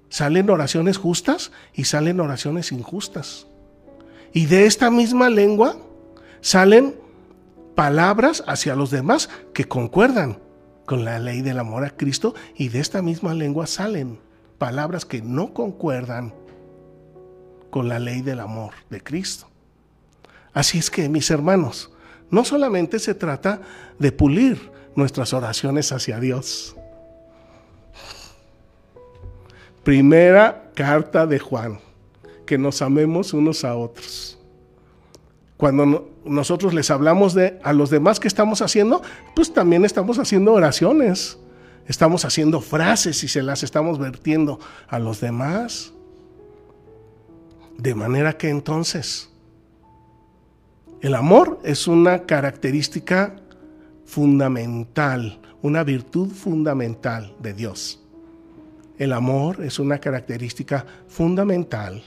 salen 0.09 0.51
oraciones 0.51 0.97
justas 0.97 1.53
y 1.73 1.85
salen 1.85 2.21
oraciones 2.21 2.73
injustas. 2.73 3.47
Y 4.33 4.47
de 4.47 4.67
esta 4.67 4.91
misma 4.91 5.31
lengua 5.31 5.77
salen 6.41 6.97
palabras 7.75 8.45
hacia 8.47 8.77
los 8.77 8.91
demás 8.91 9.31
que 9.53 9.65
concuerdan 9.65 10.39
con 10.87 11.05
la 11.05 11.19
ley 11.19 11.41
del 11.41 11.59
amor 11.59 11.85
a 11.85 11.91
Cristo 11.91 12.35
y 12.57 12.69
de 12.69 12.81
esta 12.81 13.01
misma 13.01 13.35
lengua 13.35 13.67
salen 13.67 14.21
palabras 14.59 15.05
que 15.05 15.23
no 15.23 15.55
concuerdan 15.55 16.35
con 17.71 17.89
la 17.89 17.99
ley 17.99 18.23
del 18.23 18.41
amor 18.41 18.75
de 18.91 19.03
Cristo. 19.03 19.49
Así 20.53 20.79
es 20.79 20.91
que, 20.91 21.09
mis 21.09 21.31
hermanos, 21.31 21.91
no 22.35 22.45
solamente 22.45 22.99
se 22.99 23.15
trata 23.15 23.61
de 23.99 24.11
pulir 24.11 24.73
nuestras 24.97 25.33
oraciones 25.33 25.93
hacia 25.93 26.19
Dios. 26.19 26.75
Primera 29.85 30.71
carta 30.75 31.27
de 31.27 31.39
Juan, 31.39 31.79
que 32.45 32.59
nos 32.59 32.83
amemos 32.83 33.33
unos 33.33 33.65
a 33.65 33.77
otros. 33.77 34.39
Cuando 35.57 36.11
nosotros 36.25 36.75
les 36.75 36.91
hablamos 36.91 37.35
de 37.35 37.61
a 37.63 37.73
los 37.73 37.91
demás 37.91 38.19
que 38.19 38.29
estamos 38.29 38.61
haciendo, 38.63 39.03
pues 39.37 39.53
también 39.53 39.85
estamos 39.85 40.19
haciendo 40.19 40.53
oraciones. 40.53 41.39
Estamos 41.87 42.25
haciendo 42.25 42.61
frases 42.61 43.23
y 43.25 43.29
se 43.29 43.43
las 43.43 43.63
estamos 43.63 43.99
vertiendo 43.99 44.59
a 44.89 44.99
los 44.99 45.21
demás. 45.21 45.93
De 47.77 47.95
manera 47.95 48.37
que 48.37 48.49
entonces 48.49 49.34
el 51.05 51.15
amor 51.15 51.61
es 51.65 51.87
una 51.87 52.23
característica 52.23 53.37
fundamental, 54.07 55.39
una 55.61 55.85
virtud 55.85 56.31
fundamental 56.31 57.37
de 57.41 57.53
Dios. 57.53 58.03
El 58.97 59.13
amor 59.13 59.63
es 59.63 59.79
una 59.79 59.99
característica 59.99 60.87
fundamental 61.07 62.03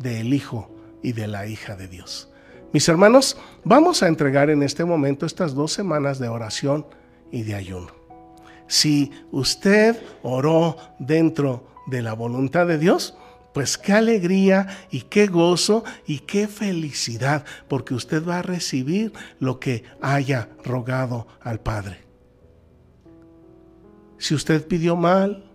del 0.00 0.32
Hijo 0.32 0.70
y 1.02 1.12
de 1.12 1.26
la 1.26 1.46
hija 1.46 1.76
de 1.76 1.86
Dios. 1.86 2.30
Mis 2.72 2.88
hermanos, 2.88 3.36
vamos 3.62 4.02
a 4.02 4.08
entregar 4.08 4.48
en 4.48 4.62
este 4.62 4.86
momento 4.86 5.26
estas 5.26 5.54
dos 5.54 5.74
semanas 5.74 6.18
de 6.18 6.28
oración 6.28 6.86
y 7.30 7.42
de 7.42 7.56
ayuno. 7.56 7.92
Si 8.68 9.10
usted 9.32 10.02
oró 10.22 10.78
dentro 10.98 11.68
de 11.88 12.00
la 12.00 12.14
voluntad 12.14 12.66
de 12.66 12.78
Dios, 12.78 13.18
pues 13.52 13.78
qué 13.78 13.92
alegría 13.92 14.86
y 14.90 15.02
qué 15.02 15.26
gozo 15.26 15.84
y 16.06 16.20
qué 16.20 16.48
felicidad, 16.48 17.44
porque 17.68 17.94
usted 17.94 18.26
va 18.26 18.38
a 18.38 18.42
recibir 18.42 19.12
lo 19.38 19.60
que 19.60 19.84
haya 20.00 20.48
rogado 20.64 21.26
al 21.40 21.60
Padre. 21.60 22.02
Si 24.18 24.34
usted 24.34 24.66
pidió 24.66 24.96
mal, 24.96 25.50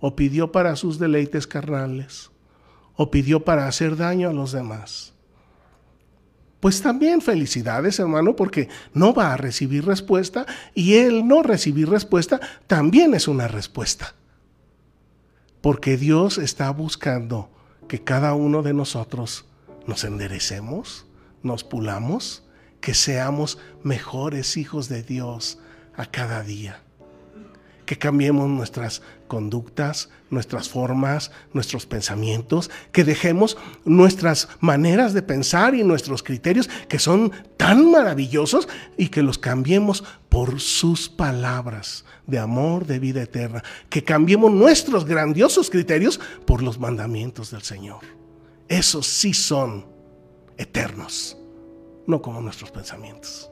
o 0.00 0.16
pidió 0.16 0.50
para 0.50 0.76
sus 0.76 0.98
deleites 0.98 1.46
carnales, 1.46 2.30
o 2.96 3.10
pidió 3.10 3.44
para 3.44 3.68
hacer 3.68 3.96
daño 3.96 4.28
a 4.28 4.32
los 4.32 4.52
demás, 4.52 5.14
pues 6.60 6.82
también 6.82 7.22
felicidades, 7.22 7.98
hermano, 7.98 8.36
porque 8.36 8.68
no 8.92 9.14
va 9.14 9.32
a 9.32 9.36
recibir 9.38 9.86
respuesta 9.86 10.44
y 10.74 10.94
el 10.94 11.26
no 11.26 11.42
recibir 11.42 11.88
respuesta 11.88 12.38
también 12.66 13.14
es 13.14 13.28
una 13.28 13.48
respuesta. 13.48 14.14
Porque 15.60 15.96
Dios 15.96 16.38
está 16.38 16.70
buscando 16.70 17.50
que 17.88 18.02
cada 18.02 18.34
uno 18.34 18.62
de 18.62 18.72
nosotros 18.72 19.46
nos 19.86 20.04
enderecemos, 20.04 21.06
nos 21.42 21.64
pulamos, 21.64 22.44
que 22.80 22.94
seamos 22.94 23.58
mejores 23.82 24.56
hijos 24.56 24.88
de 24.88 25.02
Dios 25.02 25.58
a 25.96 26.06
cada 26.06 26.42
día 26.42 26.82
que 27.90 27.98
cambiemos 27.98 28.48
nuestras 28.48 29.02
conductas, 29.26 30.10
nuestras 30.30 30.68
formas, 30.68 31.32
nuestros 31.52 31.86
pensamientos, 31.86 32.70
que 32.92 33.02
dejemos 33.02 33.56
nuestras 33.84 34.48
maneras 34.60 35.12
de 35.12 35.22
pensar 35.22 35.74
y 35.74 35.82
nuestros 35.82 36.22
criterios 36.22 36.70
que 36.88 37.00
son 37.00 37.32
tan 37.56 37.90
maravillosos 37.90 38.68
y 38.96 39.08
que 39.08 39.24
los 39.24 39.38
cambiemos 39.38 40.04
por 40.28 40.60
sus 40.60 41.08
palabras 41.08 42.04
de 42.28 42.38
amor, 42.38 42.86
de 42.86 43.00
vida 43.00 43.22
eterna, 43.22 43.64
que 43.88 44.04
cambiemos 44.04 44.52
nuestros 44.52 45.04
grandiosos 45.04 45.68
criterios 45.68 46.20
por 46.46 46.62
los 46.62 46.78
mandamientos 46.78 47.50
del 47.50 47.62
Señor. 47.62 48.04
Esos 48.68 49.08
sí 49.08 49.34
son 49.34 49.84
eternos, 50.58 51.36
no 52.06 52.22
como 52.22 52.40
nuestros 52.40 52.70
pensamientos. 52.70 53.50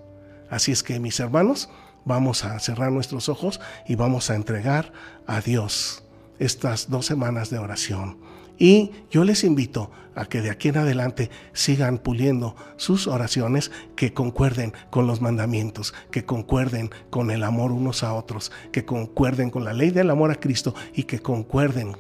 Así 0.49 0.71
es 0.71 0.85
que 0.85 1.01
mis 1.01 1.19
hermanos, 1.19 1.69
vamos 2.09 2.45
a 2.45 2.59
cerrar 2.59 2.91
nuestros 2.91 3.29
ojos 3.29 3.61
y 3.87 3.95
vamos 3.95 4.31
a 4.31 4.35
entregar 4.35 4.93
a 5.27 5.41
Dios 5.41 6.03
estas 6.41 6.91
dos 6.91 7.07
semanas 7.07 7.51
de 7.51 7.59
oración. 7.59 8.19
Y 8.59 8.91
yo 9.11 9.23
les 9.23 9.45
invito 9.45 9.93
a 10.17 10.25
que 10.25 10.41
de 10.41 10.51
aquí 10.51 10.69
en 10.69 10.79
adelante 10.79 11.31
sigan 11.53 11.99
puliendo 11.99 12.57
sus 12.77 13.07
oraciones 13.07 13.71
que 13.95 14.13
concuerden 14.13 14.73
con 14.91 15.07
los 15.07 15.21
mandamientos, 15.21 15.95
que 16.11 16.25
concuerden 16.25 16.91
con 17.11 17.31
el 17.31 17.45
amor 17.45 17.71
unos 17.71 18.03
a 18.03 18.15
otros, 18.15 18.51
que 18.73 18.85
concuerden 18.85 19.51
con 19.51 19.65
la 19.65 19.75
ley 19.75 19.91
del 19.91 20.11
amor 20.11 20.33
a 20.33 20.41
Cristo 20.41 20.75
y 20.93 21.05
que 21.05 21.21
concuerden 21.21 21.97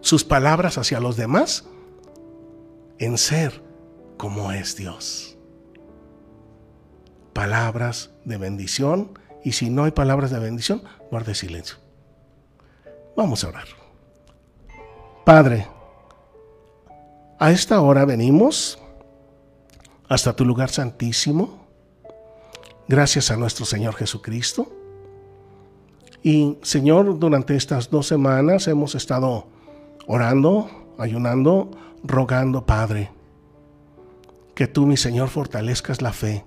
sus 0.00 0.22
palabras 0.22 0.76
hacia 0.76 1.00
los 1.00 1.16
demás 1.16 1.64
en 2.98 3.16
ser 3.16 3.62
como 4.18 4.52
es 4.52 4.76
Dios 4.76 5.27
palabras 7.38 8.10
de 8.24 8.36
bendición 8.36 9.16
y 9.44 9.52
si 9.52 9.70
no 9.70 9.84
hay 9.84 9.92
palabras 9.92 10.32
de 10.32 10.40
bendición, 10.40 10.82
guarde 11.08 11.36
silencio. 11.36 11.76
Vamos 13.16 13.44
a 13.44 13.50
orar. 13.50 13.68
Padre, 15.24 15.68
a 17.38 17.52
esta 17.52 17.80
hora 17.80 18.04
venimos 18.04 18.76
hasta 20.08 20.34
tu 20.34 20.44
lugar 20.44 20.70
santísimo, 20.70 21.64
gracias 22.88 23.30
a 23.30 23.36
nuestro 23.36 23.64
Señor 23.64 23.94
Jesucristo. 23.94 24.72
Y 26.24 26.58
Señor, 26.62 27.20
durante 27.20 27.54
estas 27.54 27.88
dos 27.88 28.08
semanas 28.08 28.66
hemos 28.66 28.96
estado 28.96 29.46
orando, 30.08 30.68
ayunando, 30.98 31.70
rogando, 32.02 32.66
Padre, 32.66 33.12
que 34.56 34.66
tú, 34.66 34.86
mi 34.86 34.96
Señor, 34.96 35.28
fortalezcas 35.28 36.02
la 36.02 36.12
fe 36.12 36.44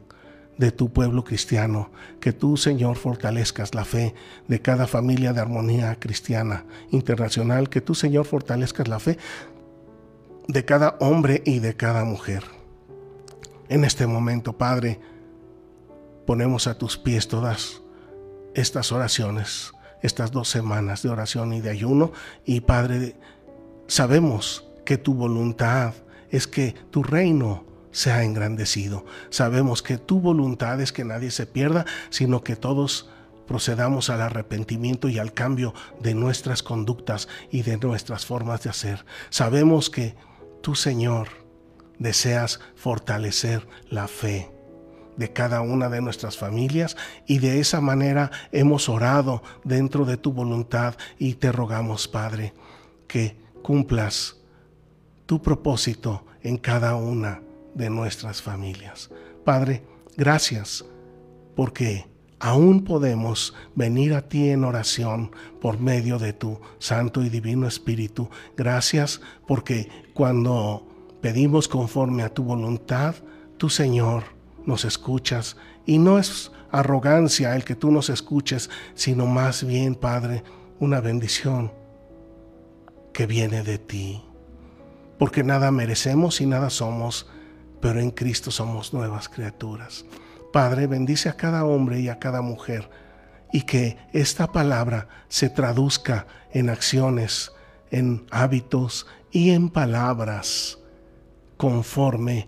de 0.61 0.71
tu 0.71 0.93
pueblo 0.93 1.23
cristiano, 1.23 1.89
que 2.19 2.33
tú, 2.33 2.55
Señor, 2.55 2.95
fortalezcas 2.95 3.73
la 3.73 3.83
fe 3.83 4.13
de 4.47 4.61
cada 4.61 4.85
familia 4.85 5.33
de 5.33 5.41
armonía 5.41 5.95
cristiana 5.95 6.65
internacional, 6.91 7.67
que 7.67 7.81
tú, 7.81 7.95
Señor, 7.95 8.27
fortalezcas 8.27 8.87
la 8.87 8.99
fe 8.99 9.17
de 10.47 10.63
cada 10.63 10.97
hombre 10.99 11.41
y 11.47 11.57
de 11.57 11.75
cada 11.75 12.05
mujer. 12.05 12.43
En 13.69 13.83
este 13.83 14.05
momento, 14.05 14.53
Padre, 14.53 14.99
ponemos 16.27 16.67
a 16.67 16.77
tus 16.77 16.95
pies 16.95 17.27
todas 17.27 17.81
estas 18.53 18.91
oraciones, 18.91 19.73
estas 20.03 20.31
dos 20.31 20.47
semanas 20.47 21.01
de 21.01 21.09
oración 21.09 21.53
y 21.53 21.61
de 21.61 21.71
ayuno, 21.71 22.11
y 22.45 22.61
Padre, 22.61 23.15
sabemos 23.87 24.69
que 24.85 24.99
tu 24.99 25.15
voluntad 25.15 25.95
es 26.29 26.45
que 26.45 26.75
tu 26.91 27.01
reino 27.01 27.70
sea 27.91 28.23
engrandecido. 28.23 29.05
Sabemos 29.29 29.81
que 29.81 29.97
tu 29.97 30.19
voluntad 30.19 30.81
es 30.81 30.91
que 30.91 31.05
nadie 31.05 31.31
se 31.31 31.45
pierda, 31.45 31.85
sino 32.09 32.43
que 32.43 32.55
todos 32.55 33.09
procedamos 33.47 34.09
al 34.09 34.21
arrepentimiento 34.21 35.09
y 35.09 35.19
al 35.19 35.33
cambio 35.33 35.73
de 35.99 36.13
nuestras 36.13 36.63
conductas 36.63 37.27
y 37.51 37.63
de 37.63 37.77
nuestras 37.77 38.25
formas 38.25 38.63
de 38.63 38.69
hacer. 38.69 39.05
Sabemos 39.29 39.89
que 39.89 40.15
tú, 40.61 40.75
Señor, 40.75 41.27
deseas 41.99 42.61
fortalecer 42.75 43.67
la 43.89 44.07
fe 44.07 44.49
de 45.17 45.33
cada 45.33 45.61
una 45.61 45.89
de 45.89 46.01
nuestras 46.01 46.37
familias 46.37 46.95
y 47.27 47.39
de 47.39 47.59
esa 47.59 47.81
manera 47.81 48.31
hemos 48.51 48.87
orado 48.87 49.43
dentro 49.63 50.05
de 50.05 50.17
tu 50.17 50.31
voluntad 50.31 50.95
y 51.19 51.33
te 51.33 51.51
rogamos, 51.51 52.07
Padre, 52.07 52.53
que 53.07 53.37
cumplas 53.61 54.37
tu 55.25 55.41
propósito 55.41 56.25
en 56.41 56.57
cada 56.57 56.95
una 56.95 57.41
de 57.75 57.89
nuestras 57.89 58.41
familias. 58.41 59.09
Padre, 59.43 59.83
gracias 60.17 60.85
porque 61.55 62.07
aún 62.39 62.83
podemos 62.83 63.53
venir 63.75 64.13
a 64.13 64.27
ti 64.27 64.49
en 64.49 64.63
oración 64.63 65.31
por 65.59 65.79
medio 65.79 66.17
de 66.17 66.33
tu 66.33 66.59
Santo 66.79 67.23
y 67.23 67.29
Divino 67.29 67.67
Espíritu. 67.67 68.29
Gracias 68.57 69.21
porque 69.47 69.89
cuando 70.13 70.87
pedimos 71.21 71.67
conforme 71.67 72.23
a 72.23 72.33
tu 72.33 72.43
voluntad, 72.43 73.15
tu 73.57 73.69
Señor 73.69 74.23
nos 74.65 74.85
escuchas 74.85 75.57
y 75.85 75.97
no 75.97 76.17
es 76.17 76.51
arrogancia 76.71 77.55
el 77.55 77.63
que 77.63 77.75
tú 77.75 77.91
nos 77.91 78.09
escuches, 78.09 78.69
sino 78.95 79.27
más 79.27 79.63
bien, 79.63 79.95
Padre, 79.95 80.43
una 80.79 80.99
bendición 80.99 81.71
que 83.13 83.27
viene 83.27 83.63
de 83.63 83.77
ti. 83.77 84.23
Porque 85.19 85.43
nada 85.43 85.69
merecemos 85.71 86.41
y 86.41 86.47
nada 86.47 86.69
somos 86.69 87.29
pero 87.81 87.99
en 87.99 88.11
Cristo 88.11 88.51
somos 88.51 88.93
nuevas 88.93 89.27
criaturas. 89.27 90.05
Padre, 90.53 90.87
bendice 90.87 91.29
a 91.29 91.37
cada 91.37 91.65
hombre 91.65 91.99
y 91.99 92.09
a 92.09 92.19
cada 92.19 92.41
mujer 92.41 92.89
y 93.51 93.63
que 93.63 93.97
esta 94.13 94.51
palabra 94.51 95.07
se 95.27 95.49
traduzca 95.49 96.27
en 96.51 96.69
acciones, 96.69 97.51
en 97.89 98.25
hábitos 98.31 99.07
y 99.31 99.51
en 99.51 99.69
palabras 99.69 100.77
conforme 101.57 102.47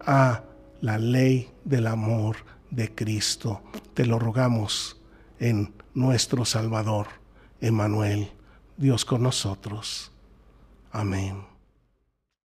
a 0.00 0.42
la 0.80 0.98
ley 0.98 1.50
del 1.64 1.86
amor 1.86 2.36
de 2.70 2.94
Cristo. 2.94 3.62
Te 3.94 4.06
lo 4.06 4.18
rogamos 4.18 5.00
en 5.38 5.74
nuestro 5.94 6.44
Salvador, 6.44 7.06
Emanuel, 7.60 8.30
Dios 8.76 9.04
con 9.04 9.22
nosotros. 9.22 10.12
Amén. 10.90 11.53